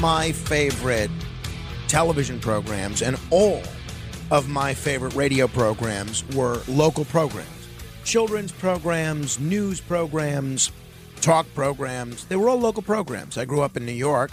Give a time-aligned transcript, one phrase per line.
[0.00, 1.10] My favorite
[1.86, 3.62] television programs and all
[4.30, 7.48] of my favorite radio programs were local programs.
[8.04, 10.72] Children's programs, news programs,
[11.20, 12.24] talk programs.
[12.24, 13.36] They were all local programs.
[13.36, 14.32] I grew up in New York.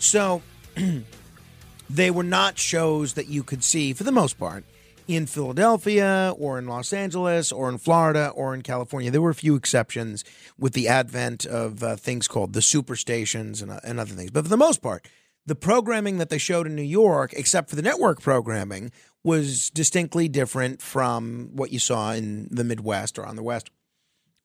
[0.00, 0.42] So
[1.90, 4.64] they were not shows that you could see, for the most part,
[5.06, 9.10] in Philadelphia or in Los Angeles or in Florida or in California.
[9.10, 10.24] There were a few exceptions
[10.58, 14.30] with the advent of uh, things called the superstations and, uh, and other things.
[14.30, 15.06] But for the most part,
[15.46, 18.90] the programming that they showed in New York, except for the network programming,
[19.22, 23.70] was distinctly different from what you saw in the Midwest or on the West.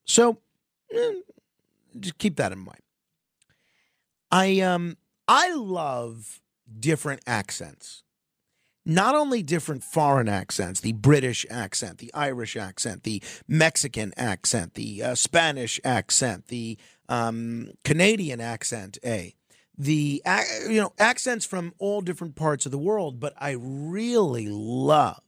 [0.06, 0.40] So
[0.94, 1.14] eh,
[2.00, 2.82] just keep that in mind.
[4.32, 6.42] I um I love
[6.80, 8.04] different accents
[8.90, 15.04] not only different foreign accents, the British accent, the Irish accent, the Mexican accent, the
[15.04, 19.36] uh, Spanish accent, the um, Canadian accent, a
[19.78, 20.22] the
[20.68, 25.22] you know accents from all different parts of the world, but I really love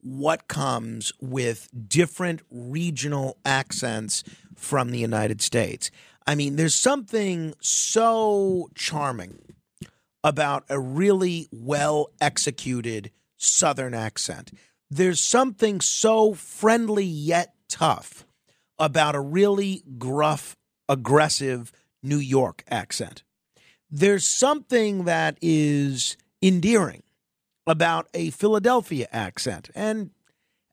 [0.00, 4.24] what comes with different regional accents
[4.56, 5.90] from the United States.
[6.26, 9.52] I mean, there's something so charming
[10.24, 14.52] about a really well executed Southern accent.
[14.90, 18.26] There's something so friendly yet tough
[18.78, 20.56] about a really gruff,
[20.88, 21.72] aggressive
[22.02, 23.22] New York accent.
[23.90, 27.02] There's something that is endearing
[27.66, 29.70] about a Philadelphia accent.
[29.74, 30.10] And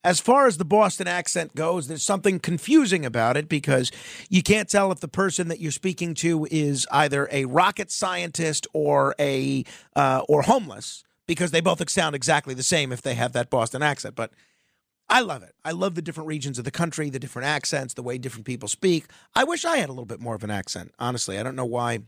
[0.04, 3.92] as far as the Boston accent goes, there's something confusing about it because
[4.30, 8.66] you can't tell if the person that you're speaking to is either a rocket scientist
[8.74, 9.66] or a
[9.96, 13.84] uh, or homeless because they both sound exactly the same if they have that Boston
[13.84, 14.16] accent.
[14.16, 14.32] But
[15.10, 15.54] I love it.
[15.66, 18.70] I love the different regions of the country, the different accents, the way different people
[18.70, 19.06] speak.
[19.36, 20.94] I wish I had a little bit more of an accent.
[20.98, 22.00] Honestly, I don't know why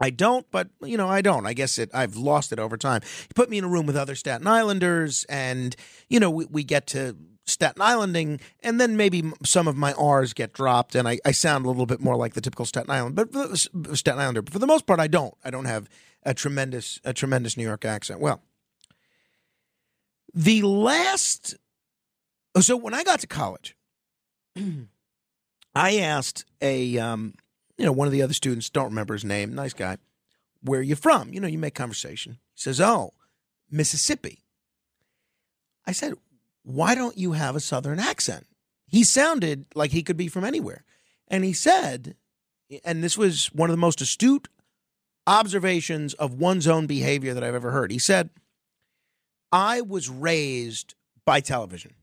[0.00, 1.46] I don't, but you know, I don't.
[1.46, 1.90] I guess it.
[1.92, 3.02] I've lost it over time.
[3.04, 5.76] You put me in a room with other Staten Islanders, and
[6.08, 7.16] you know, we, we get to
[7.46, 11.66] Staten Islanding, and then maybe some of my R's get dropped, and I, I sound
[11.66, 13.58] a little bit more like the typical Staten Island, but
[13.96, 14.42] Staten Islander.
[14.42, 15.34] But for the most part, I don't.
[15.44, 15.88] I don't have
[16.22, 18.20] a tremendous a tremendous New York accent.
[18.20, 18.40] Well,
[20.32, 21.56] the last.
[22.58, 23.76] So when I got to college,
[25.74, 27.34] I asked a um,
[27.80, 29.96] you know, one of the other students, don't remember his name, nice guy,
[30.60, 31.32] where are you from?
[31.32, 32.32] You know, you make conversation.
[32.52, 33.14] He says, oh,
[33.70, 34.44] Mississippi.
[35.86, 36.12] I said,
[36.62, 38.46] why don't you have a Southern accent?
[38.86, 40.84] He sounded like he could be from anywhere.
[41.26, 42.16] And he said,
[42.84, 44.48] and this was one of the most astute
[45.26, 47.90] observations of one's own behavior that I've ever heard.
[47.90, 48.28] He said,
[49.50, 51.94] I was raised by television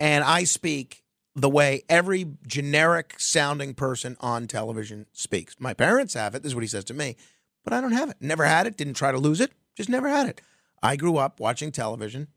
[0.00, 1.03] and I speak
[1.34, 5.56] the way every generic sounding person on television speaks.
[5.58, 6.42] My parents have it.
[6.42, 7.16] This is what he says to me,
[7.64, 8.16] but I don't have it.
[8.20, 8.76] Never had it.
[8.76, 9.52] Didn't try to lose it.
[9.76, 10.40] Just never had it.
[10.82, 12.28] I grew up watching television,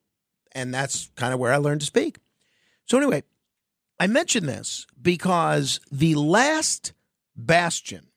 [0.54, 2.18] and that's kind of where I learned to speak.
[2.86, 3.24] So, anyway,
[4.00, 6.94] I mention this because the last
[7.36, 8.08] bastion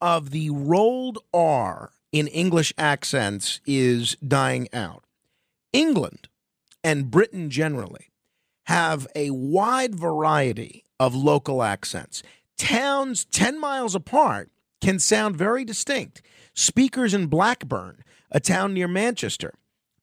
[0.00, 5.04] of the rolled R in English accents is dying out.
[5.72, 6.28] England
[6.82, 8.09] and Britain generally
[8.70, 12.22] have a wide variety of local accents.
[12.56, 14.48] Towns 10 miles apart
[14.80, 16.22] can sound very distinct.
[16.54, 19.54] Speakers in Blackburn, a town near Manchester,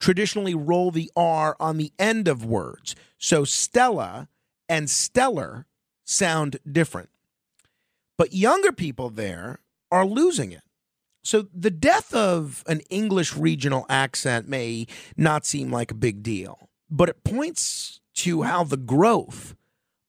[0.02, 2.94] traditionally roll the R on the end of words.
[3.18, 4.28] So Stella
[4.68, 5.66] and stellar
[6.04, 7.10] sound different.
[8.18, 9.62] But younger people there
[9.94, 10.64] are losing it.
[11.24, 16.68] So the death of an English regional accent may not seem like a big deal,
[16.90, 19.56] but it points to how the growth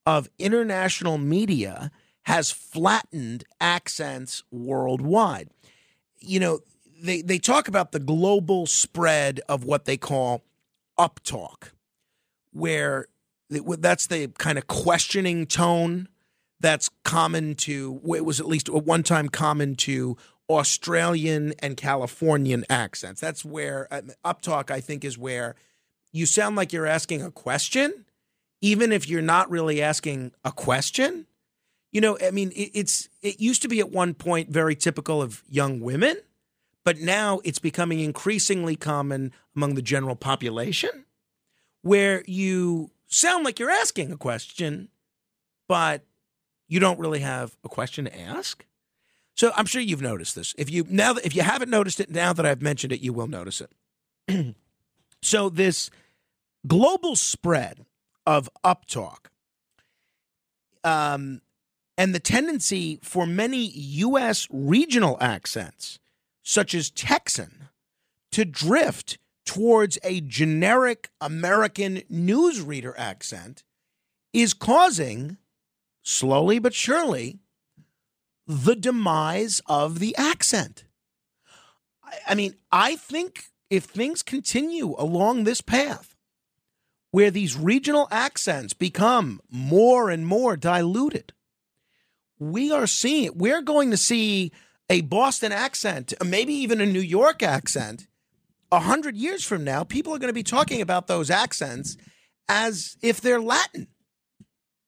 [0.07, 1.91] of international media
[2.23, 5.49] has flattened accents worldwide.
[6.19, 6.61] You know,
[7.01, 10.43] they they talk about the global spread of what they call
[10.99, 11.71] uptalk,
[12.53, 13.07] where
[13.51, 16.09] that's the kind of questioning tone
[16.61, 20.17] that's common to it was at least one time common to
[20.51, 23.21] Australian and Californian accents.
[23.21, 25.55] That's where uh, uptalk I think is where
[26.13, 28.05] you sound like you're asking a question
[28.61, 31.27] even if you're not really asking a question.
[31.93, 35.23] You know, I mean, it, it's it used to be at one point very typical
[35.23, 36.17] of young women,
[36.85, 41.07] but now it's becoming increasingly common among the general population,
[41.83, 44.89] where you sound like you're asking a question,
[45.67, 46.03] but
[46.67, 48.67] you don't really have a question to ask.
[49.35, 50.55] So I'm sure you've noticed this.
[50.59, 53.29] If you now if you haven't noticed it now that I've mentioned it, you will
[53.29, 54.57] notice it.
[55.23, 55.91] so this
[56.67, 57.85] global spread
[58.27, 59.29] of uptalk
[60.85, 61.41] um,
[61.97, 64.47] and the tendency for many U.S.
[64.51, 65.99] regional accents,
[66.43, 67.69] such as Texan,
[68.33, 73.65] to drift towards a generic American newsreader accent
[74.33, 75.39] is causing,
[76.03, 77.39] slowly but surely,
[78.47, 80.85] the demise of the accent.
[82.27, 86.17] I mean, I think if things continue along this path,
[87.11, 91.33] where these regional accents become more and more diluted.
[92.39, 94.53] We are seeing, we're going to see
[94.91, 98.07] a Boston accent, maybe even a New York accent.
[98.71, 101.97] A hundred years from now, people are going to be talking about those accents
[102.49, 103.89] as if they're Latin.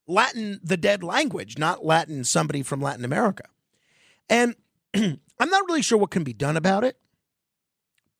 [0.06, 3.44] Latin, the dead language, not Latin, somebody from Latin America.
[4.28, 4.56] And
[4.94, 6.98] I'm not really sure what can be done about it,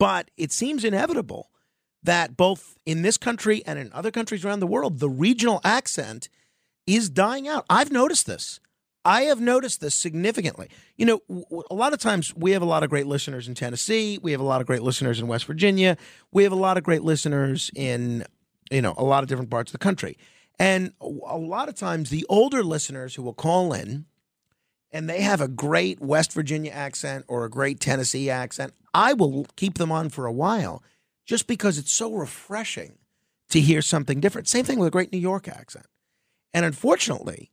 [0.01, 1.51] but it seems inevitable
[2.03, 6.31] that both in this country and in other countries around the world, the regional accent
[6.87, 7.67] is dying out.
[7.69, 8.61] I've noticed this.
[9.05, 10.71] I have noticed this significantly.
[10.97, 11.21] You know,
[11.71, 14.19] a lot of times we have a lot of great listeners in Tennessee.
[14.23, 15.99] We have a lot of great listeners in West Virginia.
[16.33, 18.25] We have a lot of great listeners in,
[18.71, 20.17] you know, a lot of different parts of the country.
[20.59, 24.07] And a lot of times the older listeners who will call in
[24.93, 29.47] and they have a great West Virginia accent or a great Tennessee accent, I will
[29.57, 30.83] keep them on for a while
[31.27, 32.99] just because it's so refreshing
[33.51, 34.49] to hear something different.
[34.49, 35.87] Same thing with a great New York accent.
[36.53, 37.51] And unfortunately,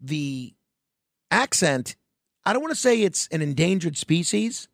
[0.00, 0.54] the
[1.30, 1.96] accent,
[2.44, 4.68] I don't want to say it's an endangered species,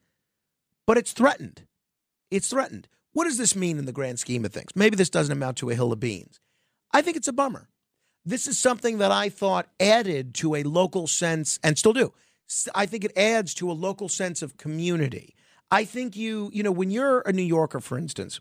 [0.87, 1.67] but it's threatened.
[2.31, 2.88] It's threatened.
[3.12, 4.71] What does this mean in the grand scheme of things?
[4.75, 6.41] Maybe this doesn't amount to a hill of beans.
[6.93, 7.69] I think it's a bummer.
[8.25, 12.12] This is something that I thought added to a local sense, and still do.
[12.75, 15.35] I think it adds to a local sense of community.
[15.71, 18.41] I think you, you know, when you're a New Yorker, for instance,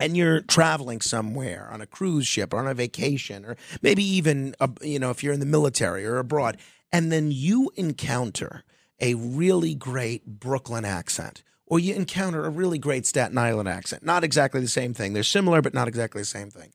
[0.00, 4.54] and you're traveling somewhere on a cruise ship or on a vacation, or maybe even,
[4.58, 6.56] a, you know, if you're in the military or abroad,
[6.90, 8.64] and then you encounter
[9.00, 14.24] a really great Brooklyn accent, or you encounter a really great Staten Island accent, not
[14.24, 15.12] exactly the same thing.
[15.12, 16.72] They're similar, but not exactly the same thing.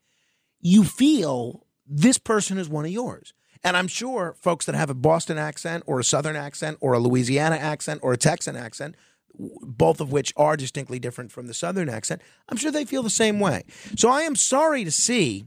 [0.62, 3.34] You feel this person is one of yours.
[3.64, 7.00] And I'm sure folks that have a Boston accent or a Southern accent or a
[7.00, 8.96] Louisiana accent or a Texan accent
[9.40, 13.10] both of which are distinctly different from the Southern accent, I'm sure they feel the
[13.10, 13.64] same way.
[13.96, 15.46] So I am sorry to see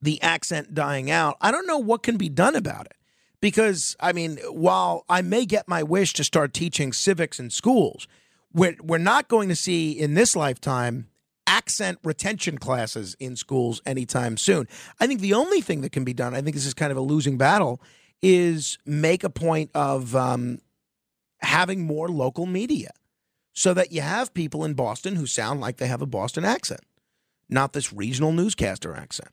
[0.00, 1.36] the accent dying out.
[1.40, 2.94] I don't know what can be done about it.
[3.40, 8.06] Because, I mean, while I may get my wish to start teaching civics in schools,
[8.52, 11.08] we're, we're not going to see in this lifetime
[11.46, 14.68] accent retention classes in schools anytime soon.
[15.00, 16.98] I think the only thing that can be done, I think this is kind of
[16.98, 17.80] a losing battle,
[18.22, 20.58] is make a point of um,
[21.40, 22.90] having more local media
[23.52, 26.80] so that you have people in Boston who sound like they have a Boston accent,
[27.48, 29.30] not this regional newscaster accent.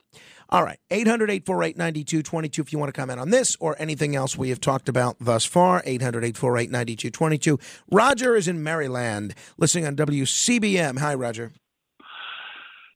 [0.51, 4.35] All right, 800 848 9222 if you want to comment on this or anything else
[4.35, 5.83] we have talked about thus far.
[5.85, 7.59] 800 848 9222.
[7.91, 10.97] Roger is in Maryland, listening on WCBM.
[10.97, 11.53] Hi, Roger.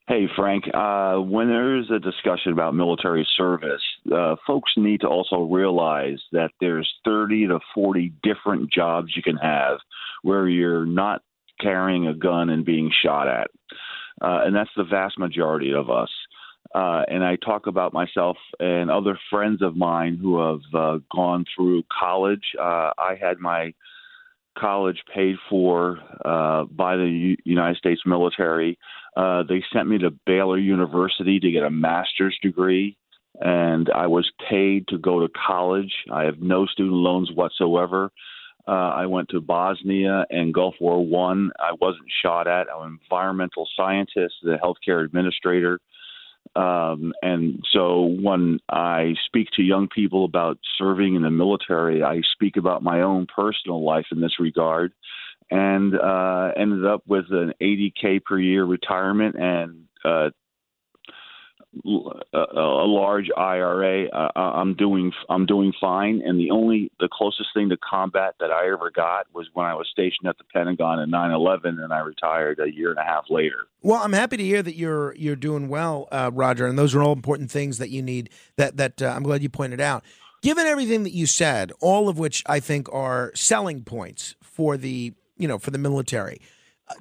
[0.07, 0.65] Hey, Frank.
[0.73, 3.81] Uh, when there's a discussion about military service,
[4.13, 9.37] uh, folks need to also realize that there's 30 to 40 different jobs you can
[9.37, 9.77] have
[10.21, 11.21] where you're not
[11.61, 13.47] carrying a gun and being shot at.
[14.21, 16.09] Uh, and that's the vast majority of us.
[16.75, 21.45] Uh, and I talk about myself and other friends of mine who have uh, gone
[21.55, 22.43] through college.
[22.59, 23.73] Uh, I had my
[24.57, 28.77] college paid for uh, by the U- United States military.
[29.15, 32.97] Uh, they sent me to Baylor University to get a master's degree,
[33.39, 35.93] and I was paid to go to college.
[36.11, 38.11] I have no student loans whatsoever.
[38.67, 41.51] Uh, I went to Bosnia and Gulf War One.
[41.59, 41.69] I.
[41.69, 42.67] I wasn't shot at.
[42.73, 45.79] I'm an environmental scientist, a healthcare administrator.
[46.55, 52.21] Um, and so when I speak to young people about serving in the military, I
[52.33, 54.93] speak about my own personal life in this regard
[55.49, 60.29] and uh, ended up with an 80K per year retirement and uh,
[62.33, 64.07] a, large IRA.
[64.09, 68.51] Uh, I'm doing I'm doing fine, and the only the closest thing to combat that
[68.51, 71.99] I ever got was when I was stationed at the Pentagon in 9/11, and I
[71.99, 73.67] retired a year and a half later.
[73.81, 77.01] Well, I'm happy to hear that you're you're doing well, uh, Roger, and those are
[77.01, 78.29] all important things that you need.
[78.57, 80.03] That that uh, I'm glad you pointed out.
[80.41, 85.13] Given everything that you said, all of which I think are selling points for the
[85.37, 86.39] you know for the military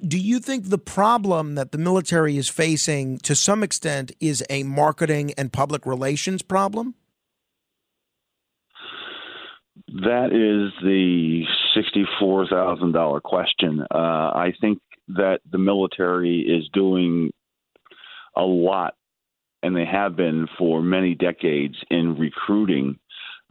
[0.05, 4.63] do you think the problem that the military is facing to some extent is a
[4.63, 6.95] marketing and public relations problem?
[9.87, 11.43] That is the
[11.75, 13.81] $64,000 question.
[13.93, 17.31] Uh, I think that the military is doing
[18.35, 18.95] a lot,
[19.61, 22.97] and they have been for many decades in recruiting.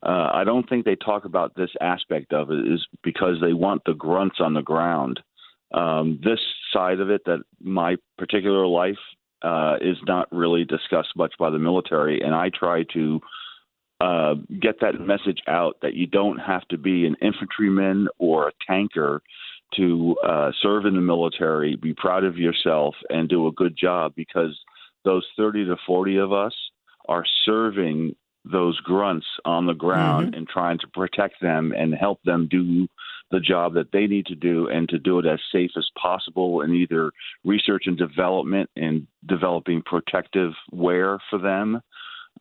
[0.05, 3.83] Uh, I don't think they talk about this aspect of it is because they want
[3.85, 5.21] the grunts on the ground.
[5.73, 6.41] Um, this
[6.73, 8.99] side of it, that my particular life
[9.43, 13.21] uh, is not really discussed much by the military, and I try to
[14.01, 18.53] uh, get that message out that you don't have to be an infantryman or a
[18.67, 19.23] tanker
[19.77, 24.13] to uh, serve in the military, be proud of yourself, and do a good job
[24.17, 24.59] because
[25.05, 26.55] those 30 to 40 of us
[27.09, 30.39] are serving those grunts on the ground mm-hmm.
[30.39, 32.89] and trying to protect them and help them do
[33.31, 36.61] the job that they need to do and to do it as safe as possible
[36.61, 37.11] in either
[37.45, 41.81] research and development and developing protective wear for them.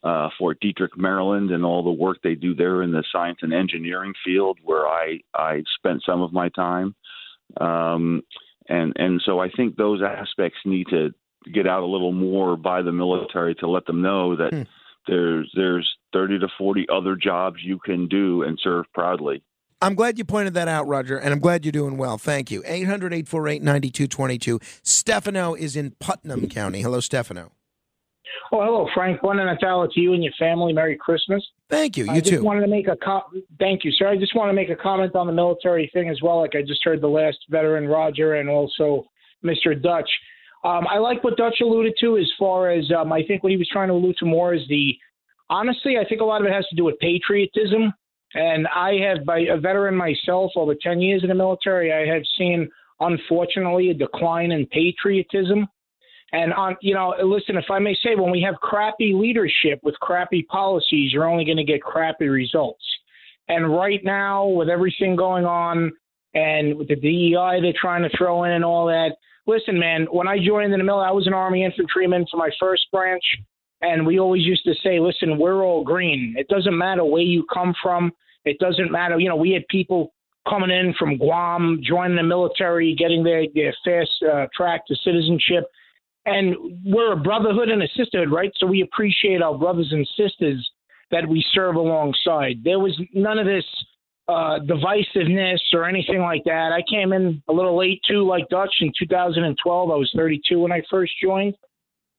[0.04, 3.54] Uh, Fort Detrick, Maryland, and all the work they do there in the science and
[3.54, 6.96] engineering field, where I I spent some of my time,
[7.60, 8.24] um,
[8.68, 11.14] and and so I think those aspects need to
[11.54, 14.62] get out a little more by the military to let them know that hmm.
[15.08, 19.44] There's there's 30 to 40 other jobs you can do and serve proudly.
[19.84, 22.20] I'm glad you pointed that out, Roger, and I'm glad you're doing well.
[22.20, 22.62] Thank you.
[22.66, 24.60] 800 848 9222.
[24.84, 26.82] Stefano is in Putnam County.
[26.82, 27.52] Hello, Stefano.
[28.52, 29.24] Oh, hello, Frank.
[29.24, 30.74] One and a to you and your family.
[30.74, 31.44] Merry Christmas.
[31.70, 32.06] Thank you.
[32.06, 32.44] You I just too.
[32.44, 33.24] wanted to make a co-
[33.60, 34.08] thank you, sir.
[34.08, 36.40] I just want to make a comment on the military thing as well.
[36.40, 39.06] Like I just heard the last veteran, Roger, and also
[39.44, 39.82] Mr.
[39.82, 40.10] Dutch.
[40.64, 43.58] Um, I like what Dutch alluded to as far as um, I think what he
[43.58, 44.96] was trying to allude to more is the
[45.50, 47.94] honestly, I think a lot of it has to do with patriotism.
[48.34, 52.24] And I have, by a veteran myself, over 10 years in the military, I have
[52.38, 55.68] seen, unfortunately, a decline in patriotism.
[56.32, 59.96] And on, you know, listen, if I may say, when we have crappy leadership with
[59.96, 62.84] crappy policies, you're only going to get crappy results.
[63.50, 65.92] And right now, with everything going on,
[66.34, 70.28] and with the DEI they're trying to throw in and all that, listen, man, when
[70.28, 73.24] I joined in the military, I was an Army infantryman for my first branch.
[73.82, 76.36] And we always used to say, listen, we're all green.
[76.38, 78.12] It doesn't matter where you come from.
[78.46, 79.20] It doesn't matter.
[79.20, 80.14] You know, we had people
[80.48, 85.66] coming in from Guam, joining the military, getting their, their fast uh, track to citizenship.
[86.26, 86.56] And
[86.86, 88.52] we're a brotherhood and a sisterhood, right?
[88.58, 90.70] So we appreciate our brothers and sisters
[91.10, 92.64] that we serve alongside.
[92.64, 93.66] There was none of this
[94.32, 96.72] uh, divisiveness or anything like that.
[96.72, 99.92] I came in a little late too, like Dutch in 2012.
[99.92, 101.56] I was 32 when I first joined.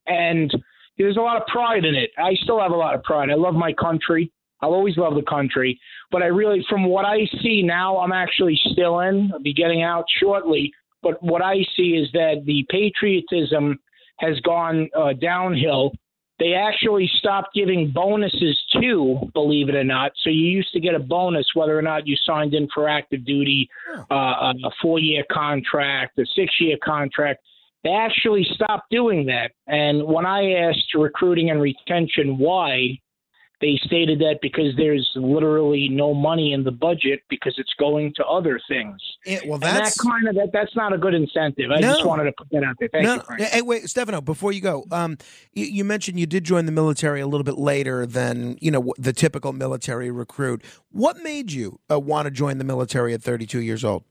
[0.05, 0.51] And
[0.97, 2.11] there's a lot of pride in it.
[2.17, 3.29] I still have a lot of pride.
[3.29, 4.31] I love my country.
[4.61, 5.79] I'll always love the country.
[6.11, 9.31] But I really, from what I see now, I'm actually still in.
[9.33, 10.71] I'll be getting out shortly.
[11.01, 13.79] But what I see is that the patriotism
[14.19, 15.91] has gone uh, downhill.
[16.39, 20.11] They actually stopped giving bonuses too, believe it or not.
[20.23, 23.23] So you used to get a bonus whether or not you signed in for active
[23.25, 23.69] duty,
[24.09, 27.41] uh, a four year contract, a six year contract.
[27.83, 29.51] They actually stopped doing that.
[29.67, 32.99] And when I asked recruiting and retention why,
[33.63, 38.25] they stated that because there's literally no money in the budget because it's going to
[38.25, 38.99] other things.
[39.25, 40.49] Yeah, well, that's that kind of that.
[40.51, 41.71] That's not a good incentive.
[41.71, 42.89] I no, just wanted to put that out there.
[42.91, 43.21] Thank no, you.
[43.21, 43.41] Frank.
[43.41, 44.19] Hey, wait, Stefano.
[44.19, 45.17] Before you go, um,
[45.53, 48.93] you, you, mentioned you did join the military a little bit later than you know
[48.97, 50.61] the typical military recruit.
[50.91, 54.03] What made you uh, want to join the military at 32 years old?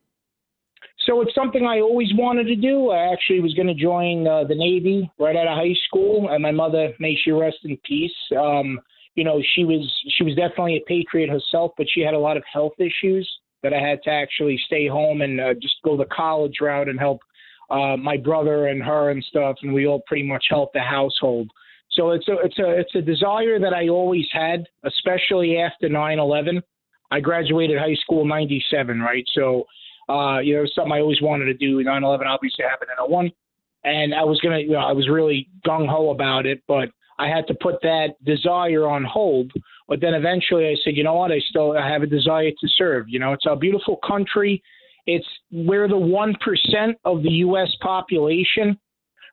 [1.06, 2.88] So it's something I always wanted to do.
[2.88, 6.42] I actually was going to join uh, the Navy right out of high school, and
[6.42, 8.12] my mother, may she rest in peace.
[8.34, 8.80] Um,
[9.14, 12.36] you know, she was she was definitely a patriot herself, but she had a lot
[12.36, 13.30] of health issues
[13.62, 16.98] that I had to actually stay home and uh, just go the college route and
[16.98, 17.20] help
[17.70, 21.50] uh, my brother and her and stuff, and we all pretty much helped the household.
[21.92, 26.62] So it's a it's a it's a desire that I always had, especially after 9/11.
[27.10, 29.24] I graduated high school '97, right?
[29.34, 29.64] So
[30.08, 31.82] uh, you know, something I always wanted to do.
[31.82, 33.30] 9/11 obviously happened in 01,
[33.84, 36.88] and I was gonna, you know, I was really gung ho about it, but
[37.22, 39.52] I had to put that desire on hold.
[39.88, 41.30] But then eventually I said, you know what?
[41.30, 43.06] I still I have a desire to serve.
[43.08, 44.62] You know, it's a beautiful country.
[45.06, 47.68] It's we're the one percent of the U.S.
[47.80, 48.78] population,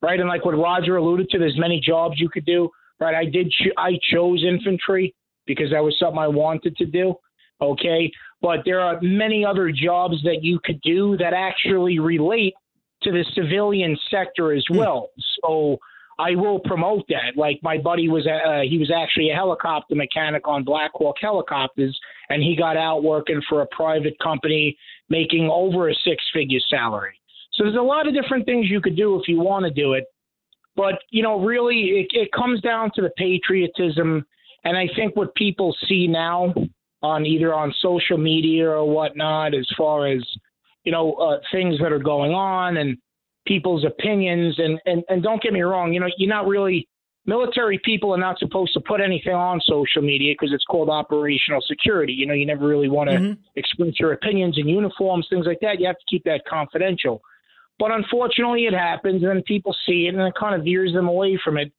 [0.02, 0.20] right?
[0.20, 2.70] And like what Roger alluded to, there's many jobs you could do,
[3.00, 3.16] right?
[3.16, 5.16] I did I chose infantry
[5.48, 7.16] because that was something I wanted to do.
[7.62, 12.54] Okay, but there are many other jobs that you could do that actually relate
[13.04, 14.78] to the civilian sector as hmm.
[14.78, 15.10] well.
[15.42, 15.78] So
[16.20, 17.38] I will promote that.
[17.38, 21.98] Like my buddy was, uh, he was actually a helicopter mechanic on Black Hawk helicopters,
[22.28, 27.18] and he got out working for a private company, making over a six-figure salary.
[27.54, 29.94] So there's a lot of different things you could do if you want to do
[29.94, 30.06] it.
[30.76, 34.26] But you know, really, it, it comes down to the patriotism,
[34.66, 36.54] and I think what people see now
[37.02, 40.22] on either on social media or whatnot, as far as
[40.84, 42.98] you know, uh, things that are going on and
[43.50, 44.60] people's opinions.
[44.60, 46.88] And, and, and don't get me wrong, you know, you're not really,
[47.26, 51.60] military people are not supposed to put anything on social media because it's called operational
[51.68, 52.14] security.
[52.14, 53.42] You know, you never really want to mm-hmm.
[53.56, 55.80] express your opinions in uniforms, things like that.
[55.80, 57.22] You have to keep that confidential.
[57.80, 61.40] But unfortunately, it happens, and people see it, and it kind of veers them away
[61.44, 61.72] from it.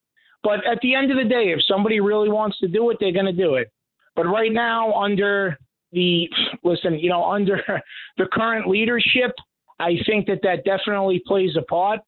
[0.42, 3.12] But at the end of the day, if somebody really wants to do it, they're
[3.12, 3.70] going to do it.
[4.16, 5.58] But right now, under
[5.92, 6.26] the
[6.64, 7.60] listen, you know, under
[8.16, 9.32] the current leadership,
[9.80, 12.00] I think that that definitely plays a part.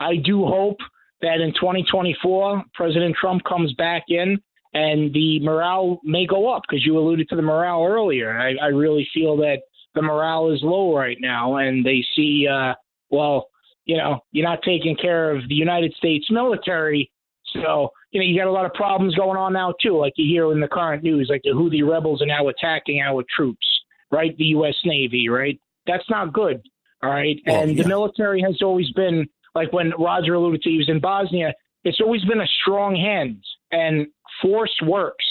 [0.00, 0.78] I do hope
[1.20, 4.38] that in 2024, President Trump comes back in
[4.74, 8.38] and the morale may go up because you alluded to the morale earlier.
[8.38, 9.58] I, I really feel that
[9.94, 12.74] the morale is low right now, and they see, uh,
[13.10, 13.48] well,
[13.84, 17.10] you know, you're not taking care of the United States military,
[17.52, 19.98] so you know you got a lot of problems going on now too.
[19.98, 23.22] Like you hear in the current news, like the Houthi rebels are now attacking our
[23.34, 23.66] troops,
[24.10, 24.36] right?
[24.38, 24.76] The U.S.
[24.84, 25.60] Navy, right?
[25.86, 26.62] That's not good.
[27.02, 27.82] All right, well, and yeah.
[27.82, 31.52] the military has always been like when Roger alluded to, he was in Bosnia.
[31.84, 33.42] It's always been a strong hand,
[33.72, 34.06] and
[34.40, 35.24] force works.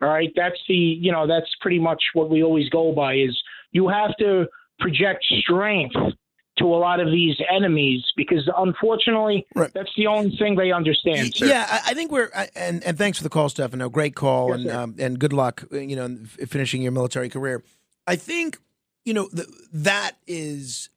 [0.00, 3.40] All right, that's the you know that's pretty much what we always go by is
[3.70, 4.46] you have to
[4.80, 5.94] project strength
[6.58, 9.72] to a lot of these enemies because unfortunately right.
[9.72, 11.34] that's the only thing they understand.
[11.34, 11.46] Sir.
[11.46, 13.88] Yeah, I think we're and and thanks for the call, Stefano.
[13.88, 15.64] Great call yes, and um, and good luck.
[15.70, 17.62] You know, finishing your military career.
[18.06, 18.58] I think
[19.04, 20.90] you know the, that is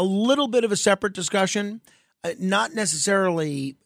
[0.00, 1.82] a little bit of a separate discussion,
[2.24, 3.76] uh, not necessarily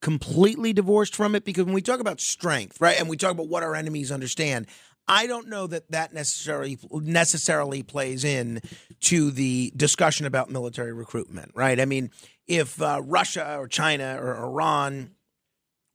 [0.00, 3.46] completely divorced from it because when we talk about strength, right, and we talk about
[3.46, 4.66] what our enemies understand,
[5.06, 8.60] I don't know that that necessarily necessarily plays in
[9.02, 11.78] to the discussion about military recruitment, right?
[11.78, 12.10] I mean,
[12.48, 15.12] if uh, Russia or China or Iran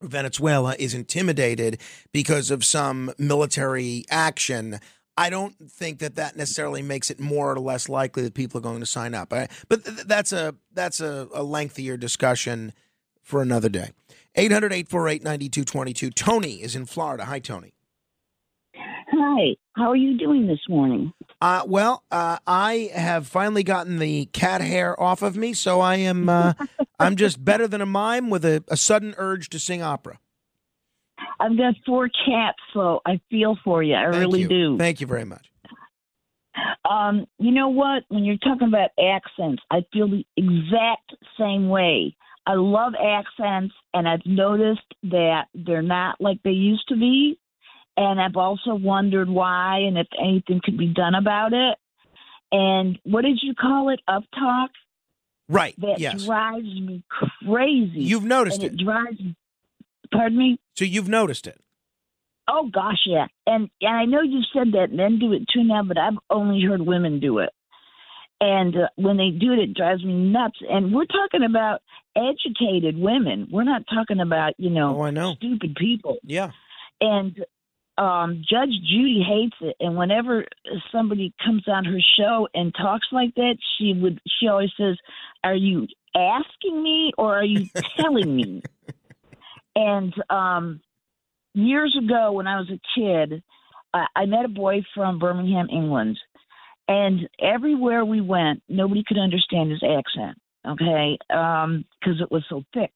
[0.01, 1.81] or Venezuela is intimidated
[2.13, 4.79] because of some military action,
[5.17, 8.61] I don't think that that necessarily makes it more or less likely that people are
[8.61, 9.29] going to sign up.
[9.29, 12.73] But that's a that's a, a lengthier discussion
[13.23, 13.91] for another day.
[14.35, 16.11] 800 848 9222.
[16.11, 17.25] Tony is in Florida.
[17.25, 17.73] Hi, Tony.
[19.09, 21.11] Hi, how are you doing this morning?
[21.41, 25.95] Uh, well, uh, I have finally gotten the cat hair off of me, so I
[25.95, 26.53] am uh,
[26.99, 30.19] I'm just better than a mime with a, a, sudden urge to sing opera.
[31.39, 33.95] I've got four cats, so I feel for you.
[33.95, 34.47] I Thank really you.
[34.47, 34.77] do.
[34.77, 35.49] Thank you very much.
[36.89, 38.03] Um, you know what?
[38.09, 42.15] When you're talking about accents, I feel the exact same way.
[42.45, 47.37] I love accents, and I've noticed that they're not like they used to be
[47.97, 51.77] and I've also wondered why and if anything could be done about it.
[52.51, 53.99] And what did you call it?
[54.07, 54.69] Up talk?
[55.49, 55.73] Right.
[55.79, 56.23] That yes.
[56.23, 58.01] drives me crazy.
[58.01, 58.73] You've noticed it.
[58.73, 59.19] It drives.
[60.11, 60.59] Pardon me.
[60.75, 61.59] So you've noticed it.
[62.47, 63.27] Oh gosh, yeah.
[63.45, 66.61] And and I know you said that men do it too now, but I've only
[66.63, 67.49] heard women do it.
[68.39, 70.59] And uh, when they do it, it drives me nuts.
[70.69, 71.81] And we're talking about
[72.15, 73.47] educated women.
[73.51, 75.35] We're not talking about you know, oh, I know.
[75.35, 76.17] stupid people.
[76.23, 76.51] Yeah.
[77.01, 77.37] And
[77.97, 80.45] um, Judge Judy hates it, and whenever
[80.91, 84.97] somebody comes on her show and talks like that, she would she always says,
[85.43, 87.67] "Are you asking me or are you
[87.97, 88.61] telling me?"
[89.77, 90.81] And um,
[91.53, 93.43] years ago, when I was a kid,
[93.93, 96.17] I, I met a boy from Birmingham, England,
[96.87, 100.37] and everywhere we went, nobody could understand his accent.
[100.67, 101.85] Okay, because um,
[102.19, 102.91] it was so thick.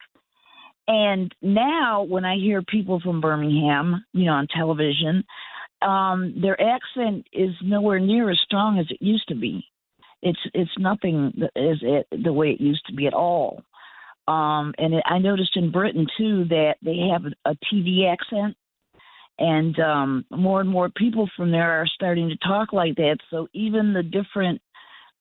[0.88, 5.24] And now, when I hear people from Birmingham, you know, on television,
[5.82, 9.64] um, their accent is nowhere near as strong as it used to be.
[10.24, 13.64] It's it's nothing as it, the way it used to be at all.
[14.32, 18.56] Um, and it, I noticed in Britain too that they have a TV accent,
[19.38, 23.18] and um, more and more people from there are starting to talk like that.
[23.30, 24.62] So even the different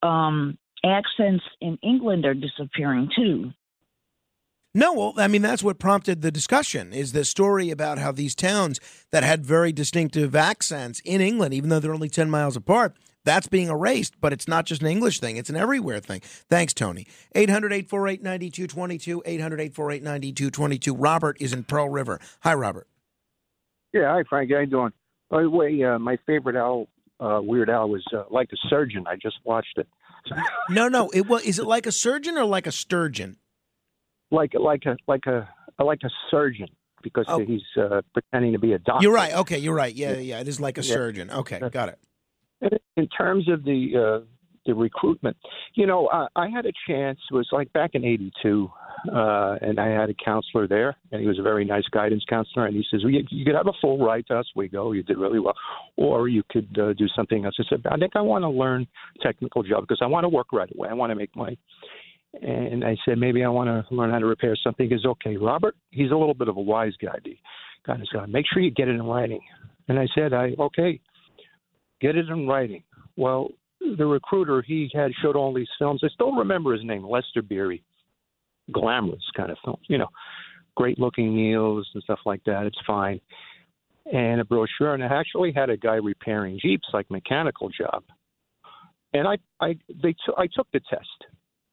[0.02, 3.50] um, accents in England are disappearing too.
[4.72, 8.36] No, well, I mean that's what prompted the discussion is the story about how these
[8.36, 8.78] towns
[9.10, 13.46] that had very distinctive accents in England, even though they're only ten miles apart, that's
[13.48, 14.20] being erased.
[14.20, 16.20] But it's not just an English thing; it's an everywhere thing.
[16.48, 17.06] Thanks, Tony.
[17.34, 20.94] 800-848-9222, 800-848-9222.
[20.98, 22.20] Robert is in Pearl River.
[22.40, 22.86] Hi, Robert.
[23.92, 24.50] Yeah, hi Frank.
[24.52, 24.92] How you doing?
[25.30, 26.86] By the way, uh, my favorite Al,
[27.18, 29.04] uh, Weird Al, was uh, like a surgeon.
[29.08, 29.88] I just watched it.
[30.70, 31.08] no, no.
[31.10, 31.42] It was.
[31.44, 33.36] Is it like a surgeon or like a sturgeon?
[34.30, 35.48] Like like a like a
[35.82, 36.68] like a surgeon
[37.02, 37.40] because Oh.
[37.44, 39.02] he's uh, pretending to be a doctor.
[39.02, 39.34] You're right.
[39.34, 39.94] Okay, you're right.
[39.94, 40.38] Yeah, yeah.
[40.40, 40.92] It is like a Yeah.
[40.94, 41.30] surgeon.
[41.30, 41.98] Okay, got it.
[42.96, 44.26] In terms of the uh,
[44.66, 45.36] the recruitment,
[45.74, 47.18] you know, I, I had a chance.
[47.30, 48.70] It was like back in '82,
[49.10, 52.66] uh, and I had a counselor there, and he was a very nice guidance counselor.
[52.66, 54.92] And he says, well, you, "You could have a full ride to Oswego.
[54.92, 55.54] You did really well,
[55.96, 58.86] or you could uh, do something else." I said, "I think I want to learn
[59.22, 60.88] technical job because I want to work right away.
[60.90, 61.58] I want to make money."
[62.42, 64.88] And I said, maybe I want to learn how to repair something.
[64.88, 67.18] He okay, Robert, he's a little bit of a wise guy.
[67.24, 67.36] The
[67.84, 69.40] guy is going, make sure you get it in writing.
[69.88, 71.00] And I said, I okay,
[72.00, 72.82] get it in writing.
[73.16, 76.02] Well, the recruiter, he had showed all these films.
[76.04, 77.82] I still remember his name, Lester Beery.
[78.72, 80.06] Glamorous kind of films, you know,
[80.76, 82.66] great looking meals and stuff like that.
[82.66, 83.20] It's fine.
[84.12, 88.04] And a brochure, and I actually had a guy repairing Jeeps, like mechanical job.
[89.12, 91.08] And I, I, they, t- I took the test.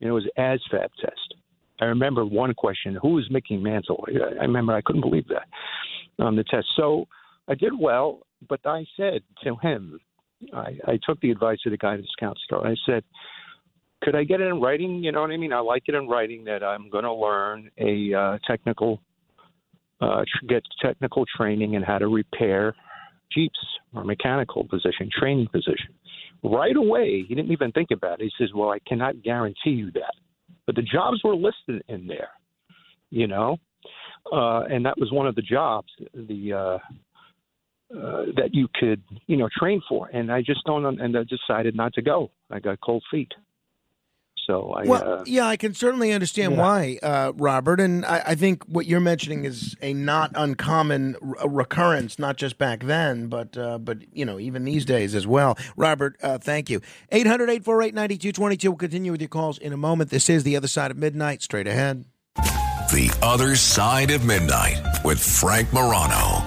[0.01, 1.35] Know, it was ASVAB test.
[1.79, 4.03] I remember one question: Who is Mickey Mantle?
[4.39, 5.47] I remember I couldn't believe that
[6.19, 6.67] on the test.
[6.75, 7.05] So
[7.47, 9.99] I did well, but I said to him,
[10.53, 12.65] I, I took the advice of the guidance counselor.
[12.65, 13.03] I said,
[14.03, 15.03] "Could I get it in writing?
[15.03, 15.53] You know what I mean?
[15.53, 19.01] I like it in writing that I'm going to learn a uh, technical,
[20.01, 22.75] uh, get technical training in how to repair
[23.33, 23.59] Jeeps
[23.93, 25.93] or mechanical position, training position."
[26.43, 28.25] Right away, he didn't even think about it.
[28.25, 30.13] He says, "Well, I cannot guarantee you that."
[30.67, 32.29] but the jobs were listed in there,
[33.09, 33.57] you know,
[34.31, 36.77] uh, and that was one of the jobs the uh,
[37.91, 40.07] uh, that you could you know train for.
[40.07, 42.31] And I just don't, and I decided not to go.
[42.51, 43.31] I got cold feet,
[44.47, 44.85] so I.
[44.85, 46.59] Well, uh, yeah, I can certainly understand yeah.
[46.59, 47.79] why, uh, Robert.
[47.79, 52.57] And I, I think what you're mentioning is a not uncommon r- recurrence, not just
[52.57, 55.57] back then, but uh, but you know even these days as well.
[55.75, 56.81] Robert, uh, thank you.
[57.11, 58.63] 800-848-9222.
[58.65, 60.09] We'll continue with your calls in a moment.
[60.09, 61.41] This is the other side of midnight.
[61.41, 62.05] Straight ahead.
[62.91, 66.46] The Other Side of Midnight with Frank Morano.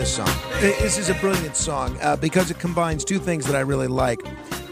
[0.00, 0.30] This song.
[0.60, 4.18] This is a brilliant song uh, because it combines two things that I really like.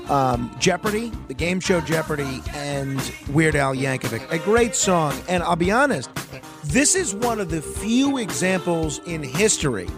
[0.09, 4.27] Um, Jeopardy, the game show Jeopardy, and Weird Al Yankovic.
[4.33, 5.13] A great song.
[5.29, 6.09] And I'll be honest,
[6.65, 9.89] this is one of the few examples in history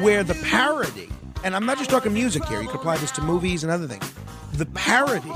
[0.00, 1.10] where the parody,
[1.44, 3.86] and I'm not just talking music here, you can apply this to movies and other
[3.86, 4.10] things,
[4.54, 5.30] the parody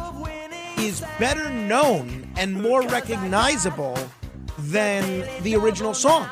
[0.79, 3.99] is better known and more recognizable
[4.57, 6.31] than the original song.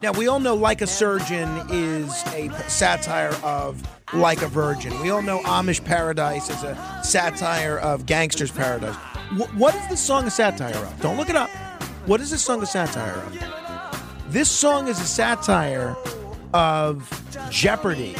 [0.00, 3.82] Now, we all know Like a Surgeon is a satire of
[4.14, 4.98] Like a Virgin.
[5.00, 8.94] We all know Amish Paradise is a satire of Gangster's Paradise.
[8.94, 11.00] Wh- what is this song a satire of?
[11.00, 11.50] Don't look it up.
[12.06, 14.32] What is this song a satire of?
[14.32, 15.96] This song is a satire
[16.54, 17.10] of
[17.50, 18.14] Jeopardy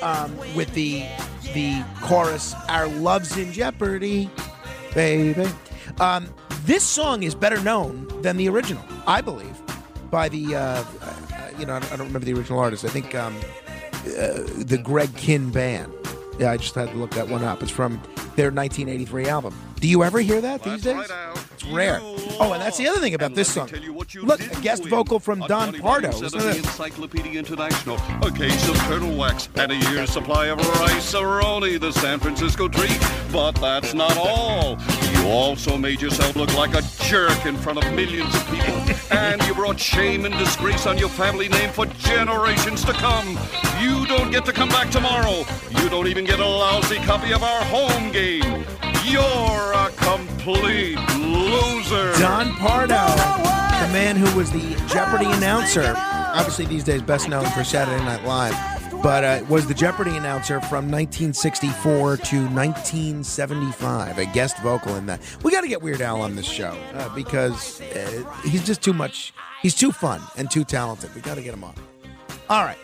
[0.00, 1.04] um, with the
[1.54, 4.30] the chorus, Our Love's in Jeopardy,
[4.94, 5.46] baby.
[5.98, 6.32] Um,
[6.64, 9.56] this song is better known than the original, I believe,
[10.10, 10.84] by the, uh, uh,
[11.58, 12.84] you know, I don't, remember the original artist.
[12.84, 15.92] I think um, uh, the Greg Kihn Band.
[16.38, 17.62] Yeah, I just had to look that one up.
[17.62, 17.94] It's from
[18.36, 19.54] their 1983 album.
[19.80, 21.10] Do you ever hear that these days?
[21.52, 21.98] It's rare.
[22.00, 23.68] Oh, and that's the other thing about this song.
[24.22, 26.12] Look, a guest vocal from Don Pardo.
[26.12, 26.56] Set Listen the this.
[26.58, 32.20] Encyclopedia International, a case of turtle wax, and a year's supply of rice-a-roni, the San
[32.20, 32.98] Francisco treat.
[33.32, 34.76] But that's not all.
[35.18, 38.74] You also made yourself look like a jerk in front of millions of people,
[39.10, 43.38] and you brought shame and disgrace on your family name for generations to come.
[43.80, 45.44] You don't get to come back tomorrow.
[45.70, 48.64] You don't even get a lousy copy of our home game.
[49.04, 52.12] You're a complete loser.
[52.18, 57.64] Don Pardo, the man who was the Jeopardy announcer, obviously these days best known for
[57.64, 64.58] Saturday Night Live, but uh, was the Jeopardy announcer from 1964 to 1975, a guest
[64.58, 65.20] vocal in that.
[65.42, 68.92] We got to get Weird Al on this show uh, because uh, he's just too
[68.92, 69.32] much.
[69.62, 71.14] He's too fun and too talented.
[71.14, 71.74] We got to get him on.
[72.48, 72.78] All right.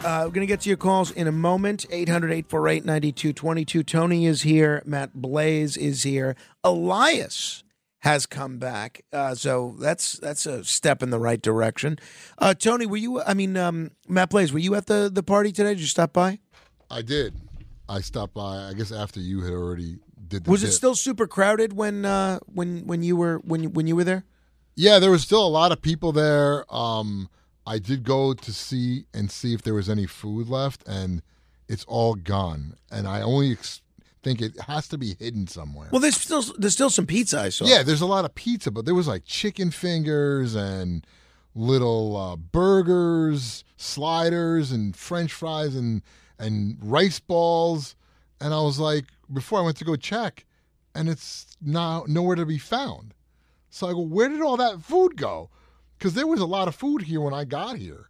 [0.00, 1.86] Uh, we're going to get to your calls in a moment.
[1.90, 3.82] 800 848 9222.
[3.84, 4.82] Tony is here.
[4.84, 6.34] Matt Blaze is here.
[6.64, 7.62] Elias
[8.02, 9.04] has come back.
[9.12, 11.98] Uh, so that's that's a step in the right direction.
[12.38, 15.52] Uh, Tony, were you, I mean, um, Matt Blaze, were you at the, the party
[15.52, 15.70] today?
[15.70, 16.40] Did you stop by?
[16.90, 17.34] I did.
[17.88, 18.68] I stopped by.
[18.68, 20.44] I guess after you had already did.
[20.44, 23.86] The Was it still super crowded when uh, when when you were when you, when
[23.86, 24.24] you were there?
[24.74, 26.64] Yeah, there was still a lot of people there.
[26.74, 27.28] Um,
[27.66, 31.22] I did go to see and see if there was any food left, and
[31.68, 32.74] it's all gone.
[32.90, 33.82] And I only ex-
[34.22, 35.88] think it has to be hidden somewhere.
[35.90, 37.66] Well, there's still there's still some pizza I saw.
[37.66, 41.06] Yeah, there's a lot of pizza, but there was like chicken fingers and
[41.54, 46.02] little uh, burgers, sliders, and French fries, and
[46.38, 47.96] and rice balls.
[48.40, 50.46] And I was like, before I went to go check,
[50.94, 53.14] and it's now nowhere to be found.
[53.70, 55.48] So I go, where did all that food go?
[55.98, 58.08] Because there was a lot of food here when I got here.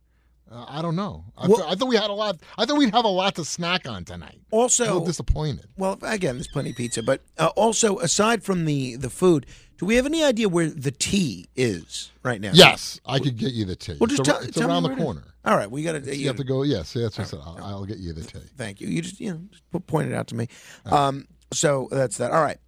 [0.53, 1.25] Uh, I don't know.
[1.37, 2.37] I, Well- th- I thought we had a lot.
[2.59, 4.41] I thought we'd have a lot to snack on tonight.
[4.53, 5.67] I'm a Also, little disappointed.
[5.79, 9.47] Well, again, there's plenty of pizza, but uh, also aside from the the food,
[9.79, 12.51] do we have any idea where the tea is right now?
[12.53, 13.97] Yes, I could get you the tea.
[13.99, 14.99] Well, just it's tell, ar- it's tell around the is.
[14.99, 15.25] corner.
[15.45, 16.17] All right, we got to.
[16.17, 16.63] You have to go.
[16.63, 17.41] Yes, that's what I said.
[17.45, 18.39] I'll, I'll get you the tea.
[18.57, 18.89] Thank you.
[18.89, 20.49] You just you know just point it out to me.
[20.85, 22.31] Um, so that's that.
[22.31, 22.59] All right.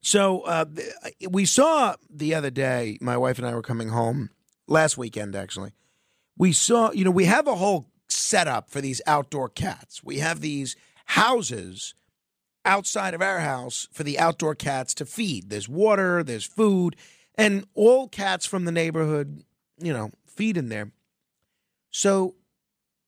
[0.00, 0.88] So uh, th-
[1.30, 2.98] we saw the other day.
[3.00, 4.30] My wife and I were coming home
[4.66, 5.34] last weekend.
[5.34, 5.72] Actually,
[6.38, 6.92] we saw.
[6.92, 10.02] You know, we have a whole setup for these outdoor cats.
[10.02, 11.94] We have these houses
[12.64, 15.50] outside of our house for the outdoor cats to feed.
[15.50, 16.22] There's water.
[16.22, 16.96] There's food,
[17.34, 19.42] and all cats from the neighborhood,
[19.80, 20.92] you know, feed in there.
[21.90, 22.34] So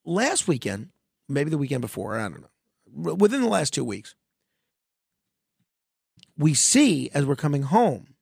[0.05, 0.91] last weekend,
[1.29, 4.15] maybe the weekend before, I don't know, within the last two weeks,
[6.37, 8.15] we see as we're coming home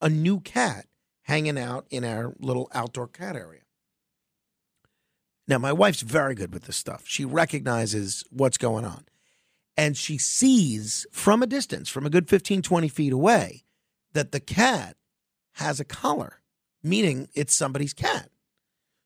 [0.00, 0.86] a new cat
[1.22, 3.59] hanging out in our little outdoor cat area.
[5.50, 7.02] Now, my wife's very good with this stuff.
[7.06, 9.04] She recognizes what's going on.
[9.76, 13.64] And she sees from a distance, from a good 15, 20 feet away,
[14.12, 14.96] that the cat
[15.54, 16.40] has a collar,
[16.84, 18.30] meaning it's somebody's cat.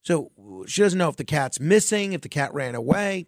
[0.02, 0.32] So
[0.66, 3.24] she doesn't know if the cat's missing, if the cat ran away.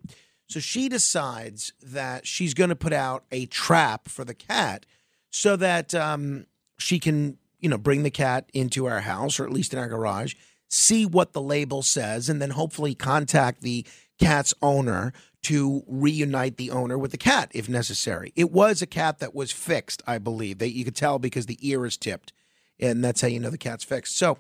[0.50, 4.84] So she decides that she's going to put out a trap for the cat
[5.30, 6.44] so that um,
[6.76, 9.88] she can, you know, bring the cat into our house or at least in our
[9.88, 10.34] garage,
[10.68, 13.86] see what the label says, and then hopefully contact the
[14.18, 18.32] cat's owner to reunite the owner with the cat if necessary.
[18.34, 20.58] It was a cat that was fixed, I believe.
[20.58, 22.32] That you could tell because the ear is tipped,
[22.80, 24.16] and that's how you know the cat's fixed.
[24.16, 24.38] So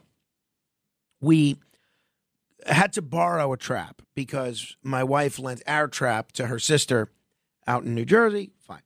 [1.20, 1.58] we
[2.66, 7.10] had to borrow a trap because my wife lent our trap to her sister
[7.66, 8.50] out in New Jersey.
[8.58, 8.82] Fine.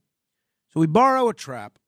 [0.73, 1.79] So we borrow a trap,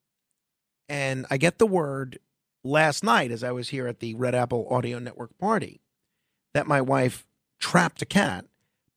[0.88, 2.18] and I get the word
[2.64, 5.80] last night as I was here at the Red Apple Audio Network party
[6.54, 7.26] that my wife
[7.58, 8.44] trapped a cat,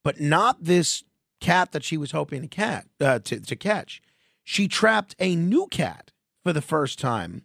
[0.04, 1.04] but not this
[1.40, 4.02] cat that she was hoping to cat uh, to, to catch.
[4.44, 6.12] She trapped a new cat
[6.44, 7.44] for the first time.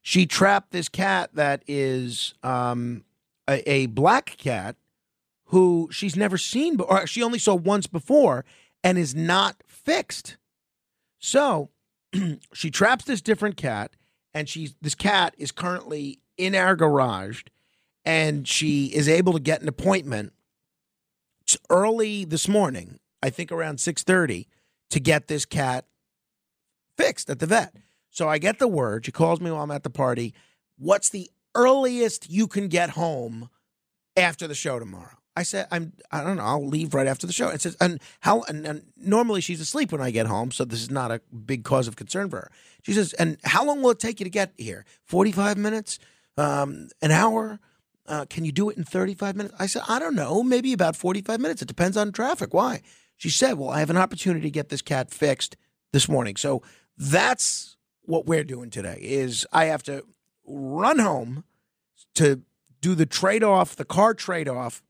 [0.00, 3.04] She trapped this cat that is um,
[3.48, 4.76] a, a black cat
[5.46, 8.44] who she's never seen, or she only saw once before,
[8.82, 10.36] and is not fixed.
[11.18, 11.70] So
[12.52, 13.92] she traps this different cat,
[14.36, 17.42] and she's this cat is currently in our garage,
[18.04, 20.34] and she is able to get an appointment
[21.46, 22.98] t- early this morning.
[23.22, 24.46] I think around six thirty
[24.90, 25.86] to get this cat
[26.98, 27.76] fixed at the vet.
[28.10, 29.06] So I get the word.
[29.06, 30.34] She calls me while I'm at the party.
[30.76, 33.48] What's the earliest you can get home
[34.18, 35.16] after the show tomorrow?
[35.36, 37.48] I said, I'm, I don't know, I'll leave right after the show.
[37.48, 40.80] It says, and how, and, and normally she's asleep when I get home, so this
[40.80, 42.50] is not a big cause of concern for her.
[42.82, 44.86] She says, and how long will it take you to get here?
[45.04, 45.98] 45 minutes?
[46.38, 47.60] Um, an hour?
[48.06, 49.54] Uh, can you do it in 35 minutes?
[49.58, 51.60] I said, I don't know, maybe about 45 minutes.
[51.60, 52.54] It depends on traffic.
[52.54, 52.82] Why?
[53.16, 55.56] She said, well, I have an opportunity to get this cat fixed
[55.92, 56.36] this morning.
[56.36, 56.62] So
[56.96, 60.04] that's what we're doing today is I have to
[60.46, 61.44] run home
[62.14, 62.42] to
[62.80, 64.82] do the trade off, the car trade off,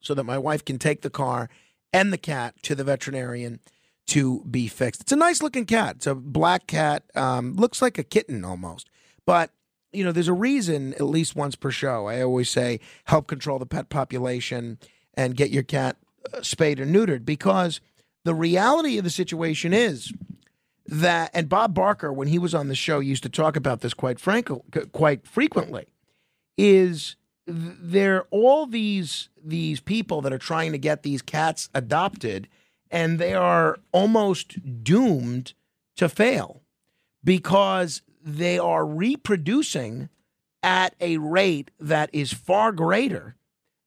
[0.00, 1.48] so that my wife can take the car
[1.92, 3.60] and the cat to the veterinarian
[4.08, 5.02] to be fixed.
[5.02, 5.96] It's a nice looking cat.
[5.96, 7.04] It's a black cat.
[7.14, 8.88] Um, looks like a kitten almost.
[9.26, 9.50] But,
[9.92, 13.58] you know, there's a reason, at least once per show, I always say help control
[13.58, 14.78] the pet population
[15.14, 15.96] and get your cat
[16.32, 17.80] uh, spayed or neutered because
[18.24, 20.12] the reality of the situation is
[20.86, 23.92] that, and Bob Barker, when he was on the show, used to talk about this
[23.92, 24.48] quite frank,
[24.92, 25.86] quite frequently,
[26.56, 27.16] is
[27.48, 32.46] there are all these these people that are trying to get these cats adopted
[32.90, 35.54] and they are almost doomed
[35.96, 36.62] to fail
[37.24, 40.10] because they are reproducing
[40.62, 43.36] at a rate that is far greater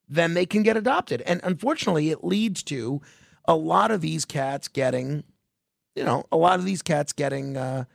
[0.09, 1.21] than they can get adopted.
[1.21, 3.01] And unfortunately it leads to
[3.45, 5.23] a lot of these cats getting
[5.95, 7.85] you know a lot of these cats getting uh,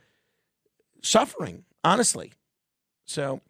[1.01, 2.31] suffering honestly.
[3.05, 3.41] So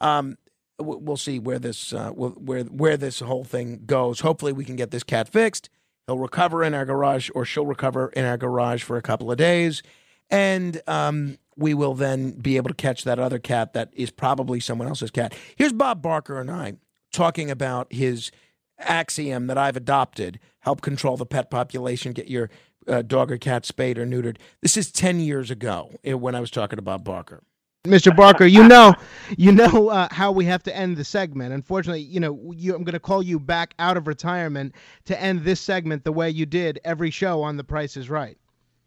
[0.00, 0.38] um,
[0.78, 4.20] we'll see where this uh, where where this whole thing goes.
[4.20, 5.68] Hopefully, we can get this cat fixed.
[6.06, 9.38] He'll recover in our garage, or she'll recover in our garage for a couple of
[9.38, 9.82] days,
[10.30, 14.60] and um, we will then be able to catch that other cat that is probably
[14.60, 15.34] someone else's cat.
[15.56, 16.74] Here's Bob Barker and I
[17.12, 18.30] talking about his
[18.78, 22.50] axiom that I've adopted: help control the pet population, get your
[22.86, 24.36] uh, dog or cat spayed or neutered.
[24.62, 27.42] This is ten years ago eh, when I was talking to Bob Barker.
[27.86, 28.14] Mr.
[28.14, 28.94] Barker, you know,
[29.36, 31.52] you know uh, how we have to end the segment.
[31.52, 35.44] Unfortunately, you know, you, I'm going to call you back out of retirement to end
[35.44, 38.38] this segment the way you did every show on The Price Is Right.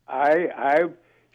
[0.08, 0.80] I I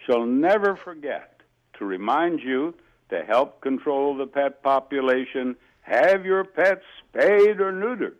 [0.04, 1.40] shall never forget
[1.78, 2.74] to remind you
[3.10, 5.56] to help control the pet population.
[5.82, 8.14] Have your pets spayed or neutered.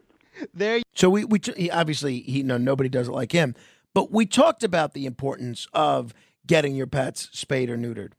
[0.53, 0.83] There.
[0.95, 3.55] So we we he, obviously he no nobody does it like him,
[3.95, 6.15] but we talked about the importance of
[6.47, 8.13] getting your pets spayed or neutered.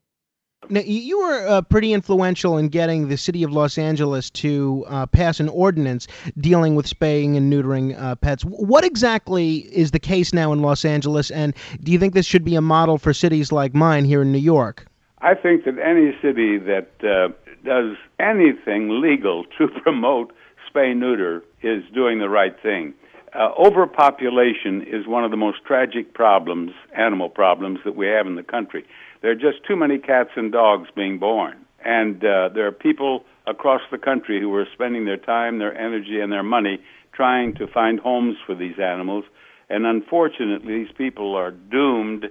[0.70, 5.06] Now, you were uh, pretty influential in getting the city of Los Angeles to uh,
[5.06, 8.44] pass an ordinance dealing with spaying and neutering uh, pets.
[8.44, 12.44] What exactly is the case now in Los Angeles, and do you think this should
[12.44, 14.88] be a model for cities like mine here in New York?
[15.20, 20.34] I think that any city that uh, does anything legal to promote
[20.70, 22.94] spay neuter is doing the right thing.
[23.34, 28.36] Uh, overpopulation is one of the most tragic problems, animal problems, that we have in
[28.36, 28.86] the country.
[29.22, 31.66] There are just too many cats and dogs being born.
[31.84, 36.20] And uh, there are people across the country who are spending their time, their energy,
[36.20, 36.80] and their money
[37.14, 39.24] trying to find homes for these animals.
[39.70, 42.26] And unfortunately, these people are doomed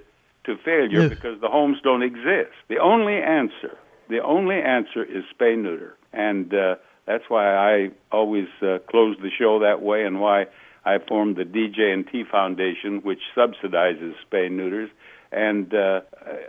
[0.45, 1.09] to failure yes.
[1.09, 2.53] because the homes don't exist.
[2.69, 3.77] The only answer,
[4.09, 5.97] the only answer is spay neuter.
[6.13, 10.45] And uh, that's why I always uh, close the show that way and why
[10.85, 14.89] I formed the DJ and T Foundation, which subsidizes spay neuters
[15.35, 16.01] and uh,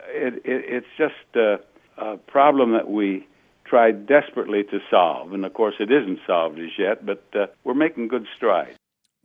[0.08, 1.56] it, it, it's just a,
[1.98, 3.26] a problem that we
[3.64, 5.32] tried desperately to solve.
[5.32, 8.76] And of course, it isn't solved as yet, but uh, we're making good strides.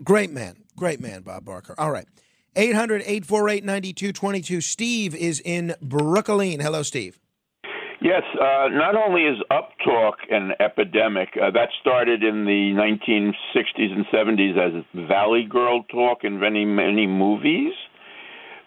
[0.03, 0.55] Great man.
[0.75, 1.75] Great man, Bob Barker.
[1.77, 2.07] All right.
[2.55, 4.61] 800 848 9222.
[4.61, 6.59] Steve is in Brooklyn.
[6.59, 7.19] Hello, Steve.
[8.01, 14.07] Yes, uh, not only is uptalk an epidemic, uh, that started in the 1960s and
[14.07, 17.73] 70s as Valley Girl talk in many, many movies.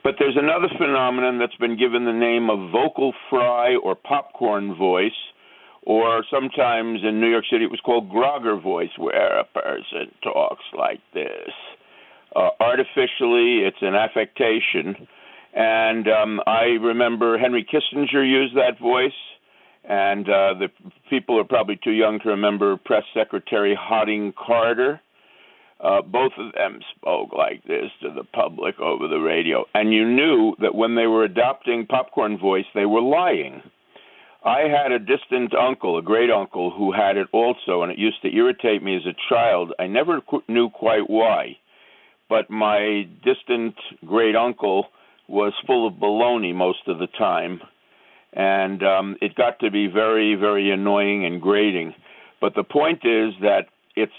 [0.05, 5.17] But there's another phenomenon that's been given the name of vocal fry or popcorn voice,
[5.83, 10.65] or sometimes in New York City it was called grogger voice, where a person talks
[10.77, 11.51] like this.
[12.37, 15.09] Uh, artificially, it's an affectation.
[15.55, 19.13] And um, I remember Henry Kissinger used that voice,
[19.85, 20.69] and uh, the
[21.09, 25.01] people are probably too young to remember Press Secretary Hodding Carter
[25.81, 30.09] uh, both of them spoke like this to the public over the radio, and you
[30.09, 33.63] knew that when they were adopting popcorn voice, they were lying.
[34.45, 38.21] I had a distant uncle, a great uncle, who had it also, and it used
[38.23, 39.73] to irritate me as a child.
[39.79, 41.57] I never knew quite why,
[42.29, 43.75] but my distant
[44.07, 44.89] great uncle
[45.29, 47.61] was full of baloney most of the time,
[48.35, 51.95] and um, it got to be very, very annoying and grating.
[52.41, 54.13] But the point is that it's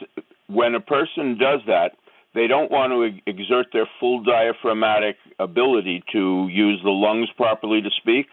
[0.48, 1.92] when a person does that,
[2.34, 7.90] they don't want to exert their full diaphragmatic ability to use the lungs properly to
[7.98, 8.28] speak.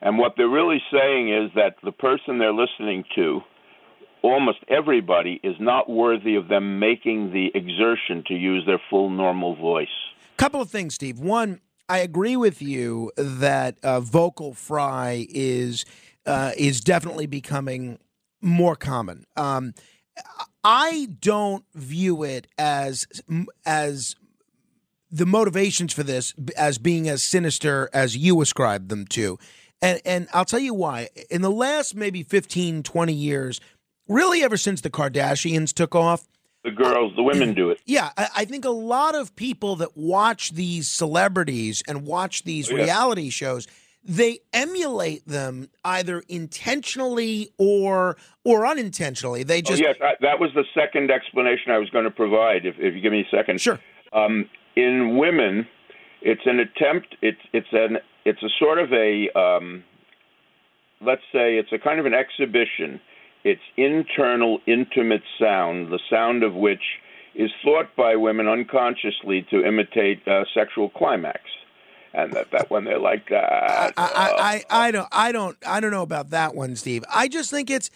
[0.00, 3.40] And what they're really saying is that the person they're listening to,
[4.22, 9.56] almost everybody, is not worthy of them making the exertion to use their full normal
[9.56, 9.88] voice.
[10.36, 11.18] Couple of things, Steve.
[11.18, 15.84] One, I agree with you that uh, vocal fry is
[16.26, 17.98] uh, is definitely becoming
[18.40, 19.26] more common.
[19.36, 19.74] Um,
[20.64, 23.06] I don't view it as
[23.66, 24.16] as
[25.10, 29.38] the motivations for this as being as sinister as you ascribe them to.
[29.82, 31.08] And and I'll tell you why.
[31.30, 33.60] In the last maybe 15, 20 years,
[34.08, 36.26] really ever since the Kardashians took off,
[36.64, 37.80] The girls, the women do it.
[37.84, 42.72] yeah, I, I think a lot of people that watch these celebrities and watch these
[42.72, 42.84] Oh, yeah.
[42.84, 43.66] reality shows,
[44.04, 49.42] they emulate them either intentionally or or unintentionally.
[49.42, 52.66] They just oh, yes, I, that was the second explanation I was going to provide.
[52.66, 53.80] If, if you give me a second, sure.
[54.12, 55.66] Um, in women,
[56.22, 57.16] it's an attempt.
[57.22, 59.84] It's it's an it's a sort of a um,
[61.00, 63.00] let's say it's a kind of an exhibition.
[63.44, 66.82] It's internal, intimate sound, the sound of which
[67.34, 71.40] is thought by women unconsciously to imitate uh, sexual climax,
[72.14, 75.80] and that, that when they're like that, I, I, I, I don't I don't I
[75.80, 77.04] don't know about that one, Steve.
[77.12, 77.90] I just think it's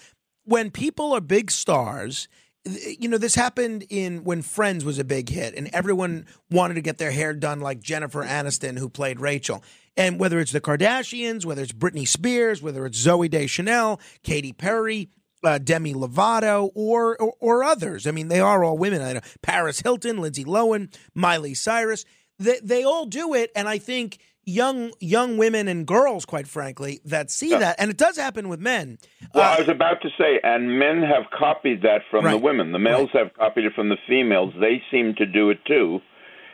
[0.45, 2.29] when people are big stars.
[2.65, 6.83] You know, this happened in when Friends was a big hit, and everyone wanted to
[6.83, 9.63] get their hair done like Jennifer Aniston, who played Rachel.
[9.97, 15.09] And whether it's the Kardashians, whether it's Britney Spears, whether it's Zooey Deschanel, Katy Perry,
[15.43, 18.07] uh, Demi Lovato, or, or or others.
[18.07, 19.01] I mean, they are all women.
[19.01, 22.05] I know Paris Hilton, Lindsay Lohan, Miley Cyrus.
[22.39, 24.19] They they all do it, and I think
[24.49, 28.61] young young women and girls, quite frankly, that see that, and it does happen with
[28.61, 28.99] men.
[29.35, 32.73] Well, I was about to say, and men have copied that from the women.
[32.73, 34.55] The males have copied it from the females.
[34.61, 36.01] They seem to do it too,